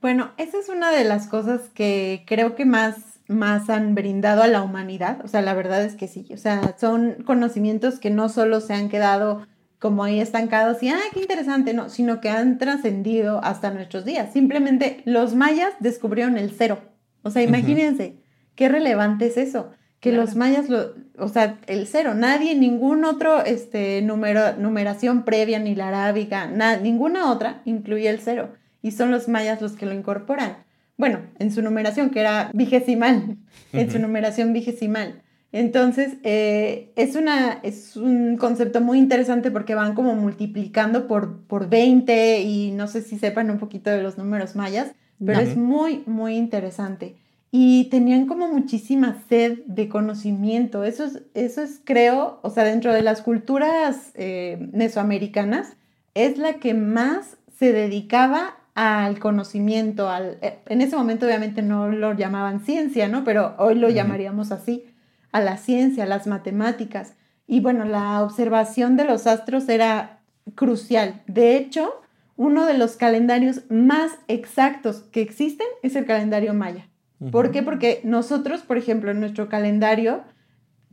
Bueno, 0.01 0.31
esa 0.35 0.59
es 0.59 0.67
una 0.67 0.91
de 0.91 1.05
las 1.05 1.27
cosas 1.27 1.69
que 1.73 2.25
creo 2.27 2.53
que 2.55 2.65
más, 2.65 2.97
más 3.29 3.69
han 3.69 3.95
brindado 3.95 4.43
a 4.43 4.47
la 4.47 4.61
humanidad. 4.61 5.21
O 5.23 5.29
sea, 5.29 5.41
la 5.41 5.53
verdad 5.53 5.81
es 5.85 5.95
que 5.95 6.09
sí. 6.09 6.27
O 6.33 6.37
sea, 6.37 6.75
son 6.77 7.23
conocimientos 7.25 8.01
que 8.01 8.09
no 8.09 8.27
solo 8.27 8.59
se 8.59 8.73
han 8.73 8.89
quedado 8.89 9.47
como 9.79 10.03
ahí 10.03 10.19
estancados 10.19 10.83
y, 10.83 10.89
ah, 10.89 10.99
qué 11.13 11.21
interesante, 11.21 11.73
no, 11.73 11.87
sino 11.87 12.19
que 12.19 12.27
han 12.27 12.57
trascendido 12.57 13.41
hasta 13.41 13.71
nuestros 13.71 14.03
días. 14.03 14.33
Simplemente 14.33 15.01
los 15.05 15.33
mayas 15.33 15.71
descubrieron 15.79 16.37
el 16.37 16.51
cero. 16.51 16.93
O 17.25 17.31
sea, 17.31 17.41
imagínense, 17.41 18.15
qué 18.55 18.69
relevante 18.69 19.25
es 19.27 19.37
eso. 19.37 19.71
Que 19.99 20.11
los 20.11 20.35
mayas, 20.35 20.69
lo, 20.69 20.93
o 21.17 21.27
sea, 21.29 21.57
el 21.65 21.87
cero, 21.87 22.13
nadie, 22.13 22.53
ningún 22.53 23.03
otro, 23.05 23.43
este, 23.43 24.01
número, 24.03 24.55
numeración 24.57 25.23
previa, 25.25 25.57
ni 25.57 25.73
la 25.73 25.87
arábiga, 25.87 26.45
na- 26.47 26.77
ninguna 26.77 27.31
otra 27.31 27.61
incluye 27.65 28.07
el 28.09 28.19
cero. 28.19 28.49
Y 28.83 28.91
son 28.91 29.09
los 29.09 29.27
mayas 29.27 29.61
los 29.61 29.71
que 29.73 29.87
lo 29.87 29.93
incorporan. 29.93 30.57
Bueno, 30.97 31.19
en 31.39 31.51
su 31.51 31.61
numeración, 31.63 32.11
que 32.11 32.19
era 32.19 32.51
vigesimal, 32.53 33.37
en 33.73 33.91
su 33.91 33.97
numeración 33.99 34.53
vigesimal. 34.53 35.23
Entonces, 35.51 36.17
eh, 36.23 36.91
es, 36.95 37.15
una, 37.15 37.59
es 37.63 37.95
un 37.97 38.37
concepto 38.37 38.81
muy 38.81 38.99
interesante 38.99 39.49
porque 39.51 39.73
van 39.73 39.95
como 39.95 40.13
multiplicando 40.15 41.07
por, 41.07 41.39
por 41.47 41.69
20 41.69 42.41
y 42.41 42.71
no 42.71 42.87
sé 42.87 43.01
si 43.01 43.17
sepan 43.17 43.49
un 43.49 43.57
poquito 43.57 43.89
de 43.89 44.03
los 44.03 44.17
números 44.17 44.55
mayas, 44.55 44.91
pero 45.23 45.41
No. 45.41 45.47
es 45.49 45.57
muy, 45.57 46.03
muy 46.05 46.35
interesante. 46.35 47.15
Y 47.51 47.85
tenían 47.85 48.25
como 48.25 48.47
muchísima 48.49 49.23
sed 49.29 49.59
de 49.65 49.87
conocimiento. 49.87 50.83
Eso 50.83 51.05
es, 51.05 51.21
eso 51.33 51.61
es 51.61 51.79
creo, 51.83 52.39
o 52.41 52.49
sea, 52.49 52.65
dentro 52.65 52.93
de 52.93 53.01
las 53.01 53.21
culturas 53.21 54.11
eh, 54.15 54.69
mesoamericanas, 54.73 55.77
es 56.15 56.37
la 56.37 56.53
que 56.55 56.73
más 56.73 57.37
se 57.57 57.71
dedicaba 57.71 58.55
al 58.73 59.19
conocimiento. 59.19 60.09
Al, 60.09 60.37
eh, 60.41 60.59
en 60.67 60.81
ese 60.81 60.97
momento 60.97 61.25
obviamente 61.25 61.61
no 61.61 61.87
lo 61.87 62.13
llamaban 62.13 62.59
ciencia, 62.59 63.07
¿no? 63.07 63.23
Pero 63.23 63.55
hoy 63.57 63.75
lo 63.75 63.87
Ujú. 63.87 63.95
llamaríamos 63.95 64.51
así, 64.51 64.85
a 65.31 65.39
la 65.39 65.55
ciencia, 65.57 66.03
a 66.03 66.07
las 66.07 66.27
matemáticas. 66.27 67.13
Y 67.47 67.61
bueno, 67.61 67.85
la 67.85 68.21
observación 68.21 68.97
de 68.97 69.05
los 69.05 69.27
astros 69.27 69.69
era 69.69 70.19
crucial. 70.55 71.21
De 71.27 71.55
hecho, 71.57 72.01
uno 72.37 72.65
de 72.65 72.77
los 72.77 72.97
calendarios 72.97 73.61
más 73.69 74.11
exactos 74.27 75.03
que 75.11 75.21
existen 75.21 75.67
es 75.83 75.95
el 75.95 76.05
calendario 76.05 76.53
maya. 76.53 76.89
¿Por 77.31 77.51
qué? 77.51 77.63
Porque 77.63 78.01
nosotros, 78.03 78.61
por 78.61 78.77
ejemplo, 78.77 79.09
en 79.09 79.21
nuestro 79.21 79.47
calendario 79.47 80.23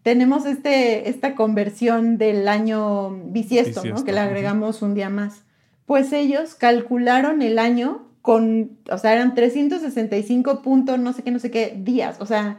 tenemos 0.02 0.46
este, 0.46 1.08
esta 1.08 1.34
conversión 1.34 2.16
del 2.16 2.48
año 2.48 3.10
bisiesto, 3.10 3.80
¿no? 3.80 3.82
Bisiesto, 3.82 4.04
Que 4.04 4.12
le 4.12 4.20
agregamos 4.20 4.82
un 4.82 4.94
día 4.94 5.10
más. 5.10 5.44
Pues 5.84 6.12
ellos 6.12 6.54
calcularon 6.54 7.42
el 7.42 7.58
año 7.58 8.08
con, 8.22 8.78
o 8.88 8.98
sea, 8.98 9.12
eran 9.12 9.34
365 9.34 10.62
puntos, 10.62 10.98
no 10.98 11.12
sé 11.12 11.24
qué, 11.24 11.30
no 11.32 11.40
sé 11.40 11.50
qué, 11.50 11.76
días, 11.76 12.20
o 12.20 12.26
sea, 12.26 12.58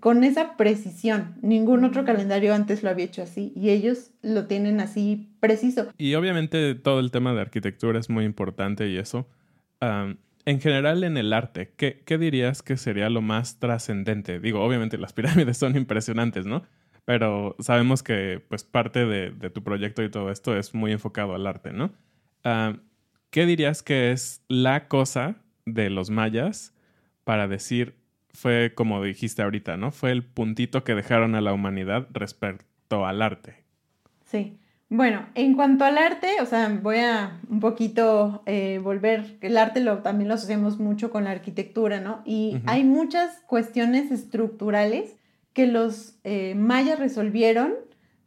con 0.00 0.22
esa 0.22 0.56
precisión. 0.56 1.34
Ningún 1.42 1.84
otro 1.84 2.04
calendario 2.04 2.54
antes 2.54 2.82
lo 2.82 2.90
había 2.90 3.06
hecho 3.06 3.22
así 3.22 3.52
y 3.56 3.70
ellos 3.70 4.10
lo 4.22 4.46
tienen 4.46 4.80
así 4.80 5.30
preciso. 5.40 5.88
Y 5.98 6.14
obviamente 6.14 6.74
todo 6.74 7.00
el 7.00 7.10
tema 7.10 7.32
de 7.32 7.40
arquitectura 7.40 7.98
es 7.98 8.10
muy 8.10 8.24
importante 8.24 8.88
y 8.88 8.98
eso. 8.98 9.26
Am, 9.80 10.18
en 10.44 10.60
general 10.60 11.04
en 11.04 11.16
el 11.16 11.32
arte, 11.32 11.72
¿qué, 11.76 12.02
qué 12.06 12.18
dirías 12.18 12.62
que 12.62 12.76
sería 12.76 13.10
lo 13.10 13.22
más 13.22 13.58
trascendente? 13.58 14.40
Digo, 14.40 14.62
obviamente 14.62 14.98
las 14.98 15.12
pirámides 15.14 15.56
son 15.56 15.76
impresionantes, 15.76 16.46
¿no? 16.46 16.62
Pero 17.06 17.56
sabemos 17.60 18.02
que 18.02 18.42
pues 18.48 18.64
parte 18.64 19.06
de, 19.06 19.30
de 19.30 19.50
tu 19.50 19.62
proyecto 19.62 20.02
y 20.02 20.10
todo 20.10 20.30
esto 20.30 20.56
es 20.56 20.74
muy 20.74 20.92
enfocado 20.92 21.34
al 21.34 21.46
arte, 21.46 21.72
¿no? 21.72 21.92
¿Qué 23.30 23.44
dirías 23.44 23.82
que 23.82 24.12
es 24.12 24.42
la 24.48 24.88
cosa 24.88 25.36
de 25.66 25.90
los 25.90 26.10
mayas 26.10 26.74
para 27.24 27.46
decir, 27.46 27.94
fue 28.32 28.72
como 28.74 29.02
dijiste 29.02 29.42
ahorita, 29.42 29.76
¿no? 29.76 29.90
Fue 29.90 30.12
el 30.12 30.24
puntito 30.24 30.82
que 30.82 30.94
dejaron 30.94 31.34
a 31.34 31.40
la 31.40 31.52
humanidad 31.52 32.08
respecto 32.12 33.04
al 33.04 33.20
arte. 33.20 33.64
Sí. 34.24 34.58
Bueno, 34.90 35.26
en 35.34 35.52
cuanto 35.52 35.84
al 35.84 35.98
arte, 35.98 36.40
o 36.40 36.46
sea, 36.46 36.70
voy 36.82 36.96
a 36.96 37.38
un 37.50 37.60
poquito 37.60 38.42
eh, 38.46 38.80
volver, 38.82 39.36
el 39.42 39.58
arte 39.58 39.80
lo, 39.80 39.98
también 39.98 40.28
lo 40.28 40.34
asociamos 40.34 40.78
mucho 40.78 41.10
con 41.10 41.24
la 41.24 41.30
arquitectura, 41.32 42.00
¿no? 42.00 42.22
Y 42.24 42.62
hay 42.64 42.84
muchas 42.84 43.42
cuestiones 43.46 44.10
estructurales 44.10 45.16
que 45.52 45.66
los 45.66 46.14
eh, 46.24 46.54
mayas 46.54 46.98
resolvieron 46.98 47.74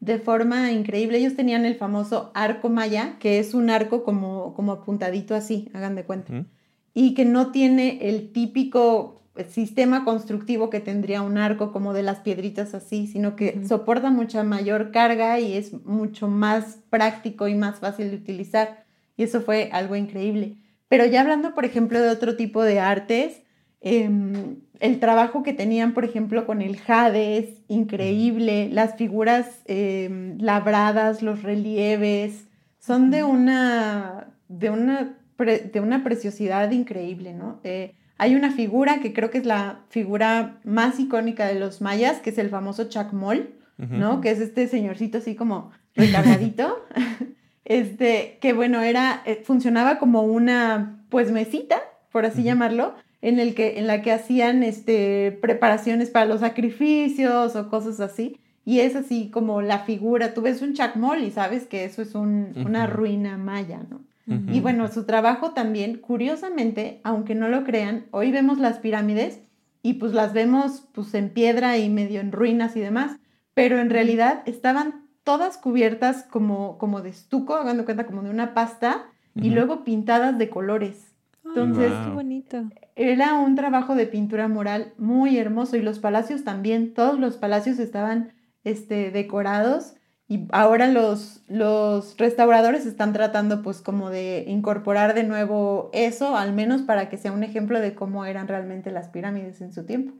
de 0.01 0.19
forma 0.19 0.73
increíble. 0.73 1.17
Ellos 1.17 1.37
tenían 1.37 1.63
el 1.63 1.75
famoso 1.75 2.31
arco 2.33 2.69
maya, 2.69 3.15
que 3.19 3.39
es 3.39 3.53
un 3.53 3.69
arco 3.69 4.03
como, 4.03 4.53
como 4.53 4.73
apuntadito 4.73 5.33
así, 5.33 5.69
hagan 5.73 5.95
de 5.95 6.03
cuenta 6.03 6.45
y 6.93 7.13
que 7.13 7.25
no 7.25 7.51
tiene 7.51 8.09
el 8.09 8.31
típico 8.31 9.21
sistema 9.49 10.03
constructivo 10.03 10.69
que 10.69 10.81
tendría 10.81 11.21
un 11.21 11.37
arco 11.37 11.71
como 11.71 11.93
de 11.93 12.03
las 12.03 12.19
piedritas 12.19 12.73
así, 12.73 13.07
sino 13.07 13.35
que 13.35 13.65
soporta 13.65 14.09
mucha 14.09 14.43
mayor 14.43 14.91
carga 14.91 15.39
y 15.39 15.53
es 15.53 15.73
mucho 15.85 16.27
más 16.27 16.79
práctico 16.89 17.47
y 17.47 17.55
más 17.55 17.79
fácil 17.79 18.11
de 18.11 18.17
utilizar. 18.17 18.85
Y 19.15 19.23
eso 19.23 19.41
fue 19.41 19.69
algo 19.71 19.95
increíble. 19.95 20.57
Pero 20.89 21.05
ya 21.05 21.21
hablando, 21.21 21.53
por 21.53 21.63
ejemplo, 21.63 22.01
de 22.01 22.09
otro 22.09 22.35
tipo 22.35 22.61
de 22.61 22.81
artes, 22.81 23.41
em, 23.81 24.57
el 24.79 24.99
trabajo 24.99 25.43
que 25.43 25.53
tenían, 25.53 25.93
por 25.93 26.05
ejemplo, 26.05 26.45
con 26.45 26.61
el 26.61 26.77
jade 26.77 27.37
es 27.37 27.45
increíble, 27.67 28.69
las 28.71 28.95
figuras 28.95 29.61
em, 29.65 30.37
labradas, 30.39 31.21
los 31.21 31.43
relieves, 31.43 32.47
son 32.79 33.11
de 33.11 33.23
una, 33.23 34.27
de 34.47 34.69
una, 34.69 35.17
pre- 35.35 35.59
de 35.59 35.79
una 35.79 36.03
preciosidad 36.03 36.71
increíble, 36.71 37.33
¿no? 37.33 37.59
Eh, 37.63 37.93
hay 38.17 38.35
una 38.35 38.51
figura 38.51 38.99
que 39.01 39.13
creo 39.13 39.31
que 39.31 39.39
es 39.39 39.45
la 39.45 39.79
figura 39.89 40.59
más 40.63 40.99
icónica 40.99 41.47
de 41.47 41.59
los 41.59 41.81
mayas, 41.81 42.19
que 42.19 42.29
es 42.29 42.37
el 42.37 42.49
famoso 42.49 42.85
chacmol. 42.89 43.55
¿no? 43.77 44.21
Que 44.21 44.29
es 44.29 44.39
este 44.39 44.67
señorcito 44.67 45.17
así 45.17 45.33
como 45.33 45.71
recargadito. 45.95 46.85
este, 47.65 48.37
que 48.39 48.53
bueno, 48.53 48.81
era, 48.81 49.23
eh, 49.25 49.41
funcionaba 49.43 49.97
como 49.97 50.21
una, 50.21 51.03
pues, 51.09 51.31
mesita, 51.31 51.79
por 52.11 52.25
así 52.25 52.43
llamarlo, 52.43 52.93
en, 53.21 53.39
el 53.39 53.53
que, 53.55 53.77
en 53.79 53.87
la 53.87 54.01
que 54.01 54.11
hacían 54.11 54.63
este, 54.63 55.37
preparaciones 55.41 56.09
para 56.09 56.25
los 56.25 56.39
sacrificios 56.41 57.55
o 57.55 57.69
cosas 57.69 57.99
así. 57.99 58.37
Y 58.65 58.79
es 58.81 58.95
así 58.95 59.29
como 59.31 59.61
la 59.61 59.79
figura, 59.79 60.33
tú 60.33 60.41
ves 60.41 60.61
un 60.61 60.73
chacmol 60.73 61.23
y 61.23 61.31
sabes 61.31 61.65
que 61.65 61.83
eso 61.83 62.01
es 62.01 62.13
un- 62.15 62.53
una 62.65 62.85
ruina 62.87 63.37
maya, 63.37 63.81
¿no? 63.89 64.01
Y 64.49 64.59
bueno, 64.61 64.87
su 64.87 65.03
trabajo 65.05 65.51
también, 65.51 65.97
curiosamente, 65.97 67.01
aunque 67.03 67.35
no 67.35 67.49
lo 67.49 67.63
crean, 67.65 68.05
hoy 68.11 68.31
vemos 68.31 68.59
las 68.59 68.77
pirámides 68.79 69.39
y 69.83 69.93
pues 69.95 70.13
las 70.13 70.31
vemos 70.31 70.87
pues 70.93 71.13
en 71.15 71.29
piedra 71.29 71.77
y 71.79 71.89
medio 71.89 72.21
en 72.21 72.31
ruinas 72.31 72.75
y 72.77 72.79
demás, 72.79 73.17
pero 73.55 73.79
en 73.79 73.89
realidad 73.89 74.43
estaban 74.45 75.07
todas 75.23 75.57
cubiertas 75.57 76.23
como, 76.23 76.77
como 76.77 77.01
de 77.01 77.09
estuco, 77.09 77.55
hagan 77.55 77.77
de 77.77 77.83
cuenta 77.83 78.05
como 78.05 78.21
de 78.23 78.29
una 78.29 78.53
pasta 78.53 79.05
y 79.35 79.49
luego 79.49 79.83
pintadas 79.83 80.37
de 80.37 80.49
colores. 80.49 81.10
Entonces, 81.55 81.91
Wow. 81.91 82.03
Qué 82.05 82.09
bonito. 82.09 82.69
era 82.95 83.35
un 83.35 83.55
trabajo 83.55 83.95
de 83.95 84.07
pintura 84.07 84.47
mural 84.47 84.93
muy 84.97 85.37
hermoso 85.37 85.75
y 85.77 85.81
los 85.81 85.99
palacios 85.99 86.43
también, 86.43 86.93
todos 86.93 87.19
los 87.19 87.37
palacios 87.37 87.79
estaban 87.79 88.33
este, 88.63 89.11
decorados 89.11 89.95
y 90.27 90.47
ahora 90.53 90.87
los, 90.87 91.43
los 91.49 92.15
restauradores 92.17 92.85
están 92.85 93.11
tratando 93.11 93.61
pues 93.61 93.81
como 93.81 94.09
de 94.09 94.45
incorporar 94.47 95.13
de 95.13 95.23
nuevo 95.23 95.89
eso, 95.91 96.37
al 96.37 96.53
menos 96.53 96.83
para 96.83 97.09
que 97.09 97.17
sea 97.17 97.33
un 97.33 97.43
ejemplo 97.43 97.81
de 97.81 97.95
cómo 97.95 98.23
eran 98.23 98.47
realmente 98.47 98.91
las 98.91 99.09
pirámides 99.09 99.59
en 99.59 99.73
su 99.73 99.85
tiempo. 99.85 100.13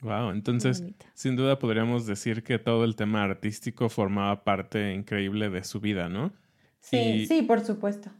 Wow, 0.00 0.30
entonces 0.30 0.84
sin 1.14 1.34
duda 1.34 1.58
podríamos 1.58 2.06
decir 2.06 2.44
que 2.44 2.60
todo 2.60 2.84
el 2.84 2.94
tema 2.94 3.24
artístico 3.24 3.88
formaba 3.88 4.44
parte 4.44 4.94
increíble 4.94 5.50
de 5.50 5.64
su 5.64 5.80
vida, 5.80 6.08
¿no? 6.08 6.32
Sí, 6.78 7.26
sí, 7.26 7.42
por 7.42 7.60
supuesto. 7.60 8.10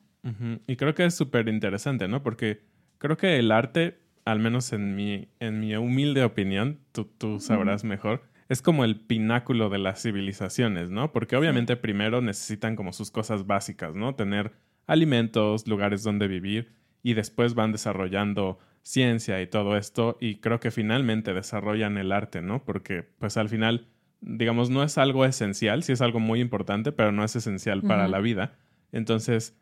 Y 0.67 0.77
creo 0.77 0.95
que 0.95 1.05
es 1.05 1.15
súper 1.15 1.49
interesante, 1.49 2.09
¿no? 2.09 2.23
Porque 2.23 2.61
creo 2.99 3.17
que 3.17 3.39
el 3.39 3.51
arte, 3.51 3.99
al 4.25 4.41
menos 4.41 4.73
en 4.73 4.95
mi, 4.95 5.29
en 5.41 5.61
mi 5.61 5.75
humilde 5.77 6.25
opinión, 6.25 6.81
tú, 6.93 7.05
tú 7.05 7.41
sabrás 7.41 7.85
mejor, 7.85 8.23
es 8.49 8.63
como 8.63 8.85
el 8.85 9.01
pináculo 9.01 9.69
de 9.69 9.79
las 9.79 10.03
civilizaciones, 10.03 10.91
¿no? 10.91 11.13
Porque 11.13 11.37
obviamente 11.37 11.77
primero 11.77 12.21
necesitan 12.21 12.77
como 12.77 12.93
sus 12.93 13.11
cosas 13.11 13.47
básicas, 13.47 13.95
¿no? 13.95 14.15
Tener 14.15 14.53
alimentos, 14.87 15.67
lugares 15.69 16.03
donde 16.03 16.29
vivir 16.29 16.73
y 17.03 17.15
después 17.15 17.55
van 17.55 17.73
desarrollando 17.73 18.59
ciencia 18.83 19.41
y 19.43 19.47
todo 19.47 19.77
esto 19.77 20.17
y 20.19 20.37
creo 20.37 20.61
que 20.61 20.71
finalmente 20.71 21.35
desarrollan 21.35 21.99
el 21.99 22.11
arte, 22.11 22.41
¿no? 22.41 22.65
Porque 22.65 23.03
pues 23.19 23.37
al 23.37 23.51
final, 23.51 23.87
digamos, 24.21 24.71
no 24.71 24.83
es 24.83 24.97
algo 24.97 25.27
esencial, 25.27 25.83
sí 25.83 25.93
es 25.93 26.01
algo 26.01 26.21
muy 26.21 26.41
importante, 26.41 26.91
pero 26.91 27.13
no 27.13 27.25
es 27.25 27.37
esencial 27.37 27.83
para 27.83 28.09
la 28.09 28.19
vida. 28.21 28.57
Entonces, 28.93 29.59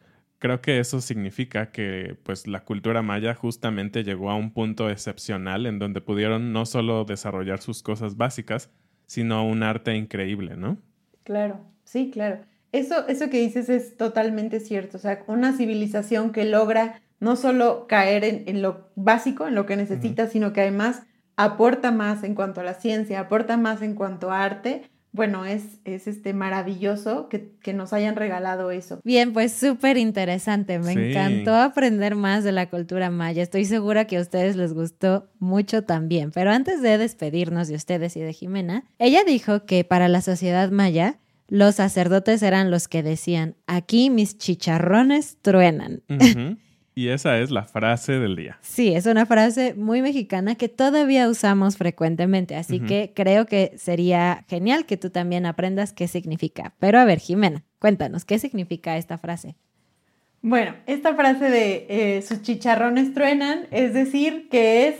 creo 0.46 0.60
que 0.60 0.78
eso 0.78 1.00
significa 1.00 1.72
que 1.72 2.16
pues 2.22 2.46
la 2.46 2.64
cultura 2.64 3.02
maya 3.02 3.34
justamente 3.34 4.04
llegó 4.04 4.30
a 4.30 4.36
un 4.36 4.52
punto 4.52 4.88
excepcional 4.88 5.66
en 5.66 5.80
donde 5.80 6.00
pudieron 6.00 6.52
no 6.52 6.66
solo 6.66 7.04
desarrollar 7.04 7.60
sus 7.60 7.82
cosas 7.82 8.16
básicas, 8.16 8.70
sino 9.06 9.44
un 9.44 9.64
arte 9.64 9.96
increíble, 9.96 10.56
¿no? 10.56 10.78
Claro, 11.24 11.58
sí, 11.82 12.10
claro. 12.12 12.38
Eso, 12.70 13.08
eso 13.08 13.28
que 13.28 13.40
dices 13.40 13.68
es 13.68 13.96
totalmente 13.96 14.60
cierto. 14.60 14.98
O 14.98 15.00
sea, 15.00 15.24
una 15.26 15.52
civilización 15.56 16.30
que 16.30 16.44
logra 16.44 17.02
no 17.18 17.34
solo 17.34 17.88
caer 17.88 18.22
en, 18.22 18.62
lo 18.62 18.88
básico, 18.94 19.48
en 19.48 19.56
lo 19.56 19.66
que 19.66 19.74
necesita, 19.74 20.28
sino 20.28 20.52
que 20.52 20.60
además 20.60 21.02
aporta 21.34 21.90
más 21.90 22.22
en 22.22 22.36
cuanto 22.36 22.60
a 22.60 22.64
la 22.64 22.74
ciencia, 22.74 23.18
aporta 23.18 23.56
más 23.56 23.82
en 23.82 23.96
cuanto 23.96 24.30
a 24.30 24.44
arte, 24.44 24.88
bueno, 25.16 25.46
es, 25.46 25.80
es 25.84 26.06
este 26.06 26.34
maravilloso 26.34 27.28
que, 27.30 27.56
nos 27.72 27.92
hayan 27.92 28.14
regalado 28.16 28.70
eso. 28.70 29.00
Bien, 29.02 29.32
pues 29.32 29.52
súper 29.52 29.96
interesante. 29.96 30.78
Me 30.78 30.92
encantó 30.92 31.54
aprender 31.56 32.14
más 32.14 32.44
de 32.44 32.52
la 32.52 32.68
cultura 32.68 33.10
maya. 33.10 33.42
Estoy 33.42 33.64
segura 33.64 34.06
que 34.06 34.18
a 34.18 34.20
ustedes 34.20 34.56
les 34.56 34.72
gustó 34.72 35.28
mucho 35.38 35.82
también. 35.82 36.30
Pero 36.30 36.52
antes 36.52 36.82
de 36.82 36.98
despedirnos 36.98 37.66
de 37.68 37.74
ustedes 37.74 38.16
y 38.16 38.20
de 38.20 38.32
Jimena, 38.32 38.84
ella 38.98 39.24
dijo 39.24 39.64
que 39.64 39.84
para 39.84 40.08
la 40.08 40.20
sociedad 40.20 40.70
maya, 40.70 41.18
los 41.48 41.76
sacerdotes 41.76 42.42
eran 42.42 42.70
los 42.70 42.86
que 42.86 43.02
decían, 43.02 43.56
aquí 43.66 44.10
mis 44.10 44.36
chicharrones 44.36 45.38
truenan. 45.40 46.02
Y 46.98 47.10
esa 47.10 47.38
es 47.40 47.50
la 47.50 47.64
frase 47.64 48.18
del 48.18 48.36
día. 48.36 48.56
Sí, 48.62 48.94
es 48.94 49.04
una 49.04 49.26
frase 49.26 49.74
muy 49.74 50.00
mexicana 50.00 50.54
que 50.54 50.70
todavía 50.70 51.28
usamos 51.28 51.76
frecuentemente, 51.76 52.56
así 52.56 52.80
que 52.80 53.12
creo 53.14 53.44
que 53.44 53.74
sería 53.76 54.46
genial 54.48 54.86
que 54.86 54.96
tú 54.96 55.10
también 55.10 55.44
aprendas 55.44 55.92
qué 55.92 56.08
significa. 56.08 56.72
Pero 56.78 56.98
a 56.98 57.04
ver, 57.04 57.18
Jimena, 57.18 57.64
cuéntanos, 57.80 58.24
¿qué 58.24 58.38
significa 58.38 58.96
esta 58.96 59.18
frase? 59.18 59.56
Bueno, 60.40 60.74
esta 60.86 61.14
frase 61.14 61.50
de 61.50 61.86
eh, 61.90 62.22
sus 62.22 62.40
chicharrones 62.40 63.12
truenan, 63.12 63.66
es 63.72 63.92
decir, 63.92 64.48
que 64.48 64.88
es 64.88 64.96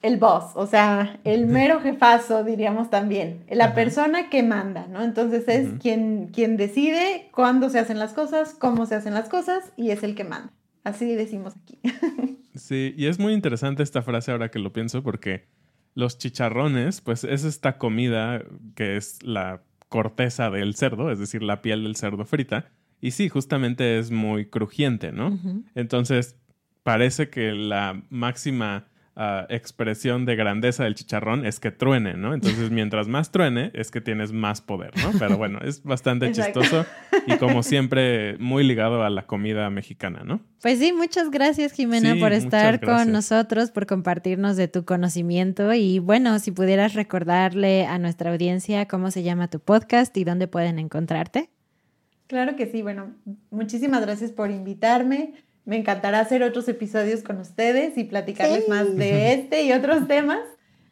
el 0.00 0.16
boss, 0.16 0.52
o 0.54 0.66
sea, 0.66 1.20
el 1.24 1.46
mero 1.46 1.80
jefazo, 1.80 2.44
diríamos 2.44 2.88
también, 2.88 3.44
la 3.50 3.74
persona 3.74 4.30
que 4.30 4.42
manda, 4.42 4.86
¿no? 4.86 5.02
Entonces 5.02 5.46
es 5.48 5.68
quien, 5.82 6.28
quien 6.28 6.56
decide 6.56 7.28
cuándo 7.30 7.68
se 7.68 7.78
hacen 7.78 7.98
las 7.98 8.14
cosas, 8.14 8.54
cómo 8.54 8.86
se 8.86 8.94
hacen 8.94 9.12
las 9.12 9.28
cosas 9.28 9.70
y 9.76 9.90
es 9.90 10.02
el 10.02 10.14
que 10.14 10.24
manda. 10.24 10.50
Así 10.84 11.14
decimos 11.14 11.54
aquí. 11.56 11.78
sí, 12.54 12.94
y 12.96 13.06
es 13.06 13.18
muy 13.18 13.32
interesante 13.32 13.82
esta 13.82 14.02
frase 14.02 14.32
ahora 14.32 14.50
que 14.50 14.58
lo 14.58 14.72
pienso 14.72 15.02
porque 15.02 15.46
los 15.94 16.18
chicharrones, 16.18 17.00
pues 17.00 17.24
es 17.24 17.44
esta 17.44 17.78
comida 17.78 18.42
que 18.74 18.96
es 18.96 19.22
la 19.22 19.62
corteza 19.88 20.50
del 20.50 20.74
cerdo, 20.74 21.10
es 21.10 21.18
decir, 21.18 21.42
la 21.42 21.62
piel 21.62 21.82
del 21.84 21.96
cerdo 21.96 22.24
frita. 22.24 22.70
Y 23.00 23.12
sí, 23.12 23.28
justamente 23.28 23.98
es 23.98 24.10
muy 24.10 24.46
crujiente, 24.46 25.10
¿no? 25.10 25.38
Entonces, 25.74 26.36
parece 26.82 27.30
que 27.30 27.52
la 27.52 28.02
máxima 28.10 28.88
expresión 29.48 30.24
de 30.24 30.34
grandeza 30.34 30.84
del 30.84 30.94
chicharrón 30.94 31.44
es 31.44 31.60
que 31.60 31.70
truene, 31.70 32.14
¿no? 32.14 32.32
Entonces, 32.32 32.70
mientras 32.70 33.08
más 33.08 33.30
truene, 33.30 33.70
es 33.74 33.90
que 33.90 34.00
tienes 34.00 34.32
más 34.32 34.60
poder, 34.60 34.92
¿no? 35.02 35.18
Pero 35.18 35.36
bueno, 35.36 35.58
es 35.62 35.82
bastante 35.82 36.32
chistoso 36.32 36.86
y 37.26 37.36
como 37.36 37.62
siempre, 37.62 38.38
muy 38.38 38.64
ligado 38.64 39.02
a 39.02 39.10
la 39.10 39.26
comida 39.26 39.68
mexicana, 39.70 40.22
¿no? 40.24 40.40
Pues 40.62 40.78
sí, 40.78 40.92
muchas 40.92 41.30
gracias 41.30 41.72
Jimena 41.72 42.16
por 42.16 42.32
estar 42.32 42.80
con 42.80 43.12
nosotros, 43.12 43.70
por 43.70 43.86
compartirnos 43.86 44.56
de 44.56 44.68
tu 44.68 44.84
conocimiento 44.84 45.72
y 45.74 45.98
bueno, 45.98 46.38
si 46.38 46.50
pudieras 46.50 46.94
recordarle 46.94 47.86
a 47.86 47.98
nuestra 47.98 48.30
audiencia 48.30 48.86
cómo 48.86 49.10
se 49.10 49.22
llama 49.22 49.48
tu 49.48 49.60
podcast 49.60 50.16
y 50.16 50.24
dónde 50.24 50.48
pueden 50.48 50.78
encontrarte. 50.78 51.50
Claro 52.26 52.54
que 52.54 52.66
sí, 52.66 52.80
bueno, 52.80 53.12
muchísimas 53.50 54.02
gracias 54.02 54.30
por 54.30 54.50
invitarme. 54.50 55.34
Me 55.64 55.76
encantará 55.76 56.20
hacer 56.20 56.42
otros 56.42 56.68
episodios 56.68 57.22
con 57.22 57.38
ustedes 57.38 57.96
y 57.98 58.04
platicarles 58.04 58.68
más 58.68 58.96
de 58.96 59.34
este 59.34 59.64
y 59.64 59.72
otros 59.72 60.08
temas. 60.08 60.40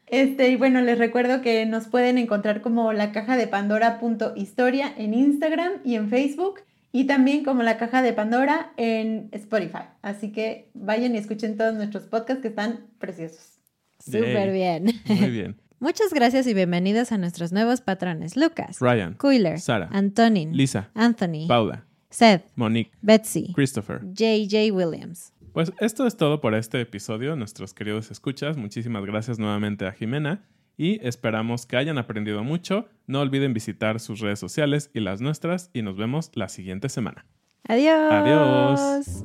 Este, 0.07 0.48
y 0.48 0.57
bueno, 0.57 0.81
les 0.81 0.98
recuerdo 0.98 1.42
que 1.42 1.66
nos 1.66 1.87
pueden 1.87 2.16
encontrar 2.18 2.62
como 2.62 2.92
la 2.92 3.12
caja 3.12 3.37
de 3.37 3.46
Pandora.historia 3.46 4.92
en 4.96 5.14
Instagram 5.14 5.72
y 5.85 5.96
en 5.96 6.09
Facebook 6.09 6.61
y 6.92 7.04
también 7.04 7.44
como 7.44 7.62
la 7.62 7.76
caja 7.76 8.02
de 8.02 8.12
Pandora 8.12 8.72
en 8.76 9.28
Spotify. 9.33 9.85
Así 10.02 10.33
que 10.33 10.70
vayan 10.74 11.14
y 11.14 11.18
escuchen 11.18 11.57
todos 11.57 11.74
nuestros 11.74 12.04
podcasts 12.04 12.42
que 12.42 12.48
están 12.48 12.87
preciosos. 12.98 13.59
Súper 13.98 14.52
bien. 14.52 14.87
Muy 15.07 15.31
bien. 15.31 15.57
Muchas 15.81 16.12
gracias 16.12 16.46
y 16.48 16.54
bienvenidos 16.54 17.12
a 17.12 17.18
nuestros 17.18 17.52
nuevos 17.52 17.81
patrones. 17.81 18.37
Lucas, 18.37 18.81
Ryan, 18.81 19.14
Kuiler, 19.14 19.61
Sara, 19.61 19.88
Antonin, 19.92 20.57
Lisa, 20.57 20.90
Anthony, 20.94 21.46
Paula, 21.46 21.85
Seth, 22.18 22.50
Monique, 22.57 22.90
Betsy, 23.00 23.52
Christopher, 23.52 24.00
JJ 24.02 24.72
Williams. 24.72 25.33
Pues 25.52 25.72
esto 25.78 26.04
es 26.04 26.16
todo 26.16 26.40
por 26.40 26.52
este 26.57 26.81
episodio, 26.81 27.37
nuestros 27.37 27.74
queridos 27.74 28.11
escuchas. 28.11 28.57
Muchísimas 28.57 29.04
gracias 29.04 29.38
nuevamente 29.38 29.87
a 29.87 29.92
Jimena 29.92 30.44
y 30.76 30.98
esperamos 31.07 31.64
que 31.64 31.76
hayan 31.76 31.96
aprendido 31.96 32.42
mucho. 32.42 32.88
No 33.07 33.20
olviden 33.20 33.54
visitar 33.54 34.00
sus 34.00 34.18
redes 34.18 34.40
sociales 34.40 34.90
y 34.94 34.98
las 34.98 35.20
nuestras 35.20 35.70
y 35.72 35.83
nos 35.83 35.96
vemos 35.96 36.33
la 36.35 36.48
siguiente 36.48 36.88
semana. 36.88 37.24
Adiós. 37.68 38.12
Adiós. 38.12 39.24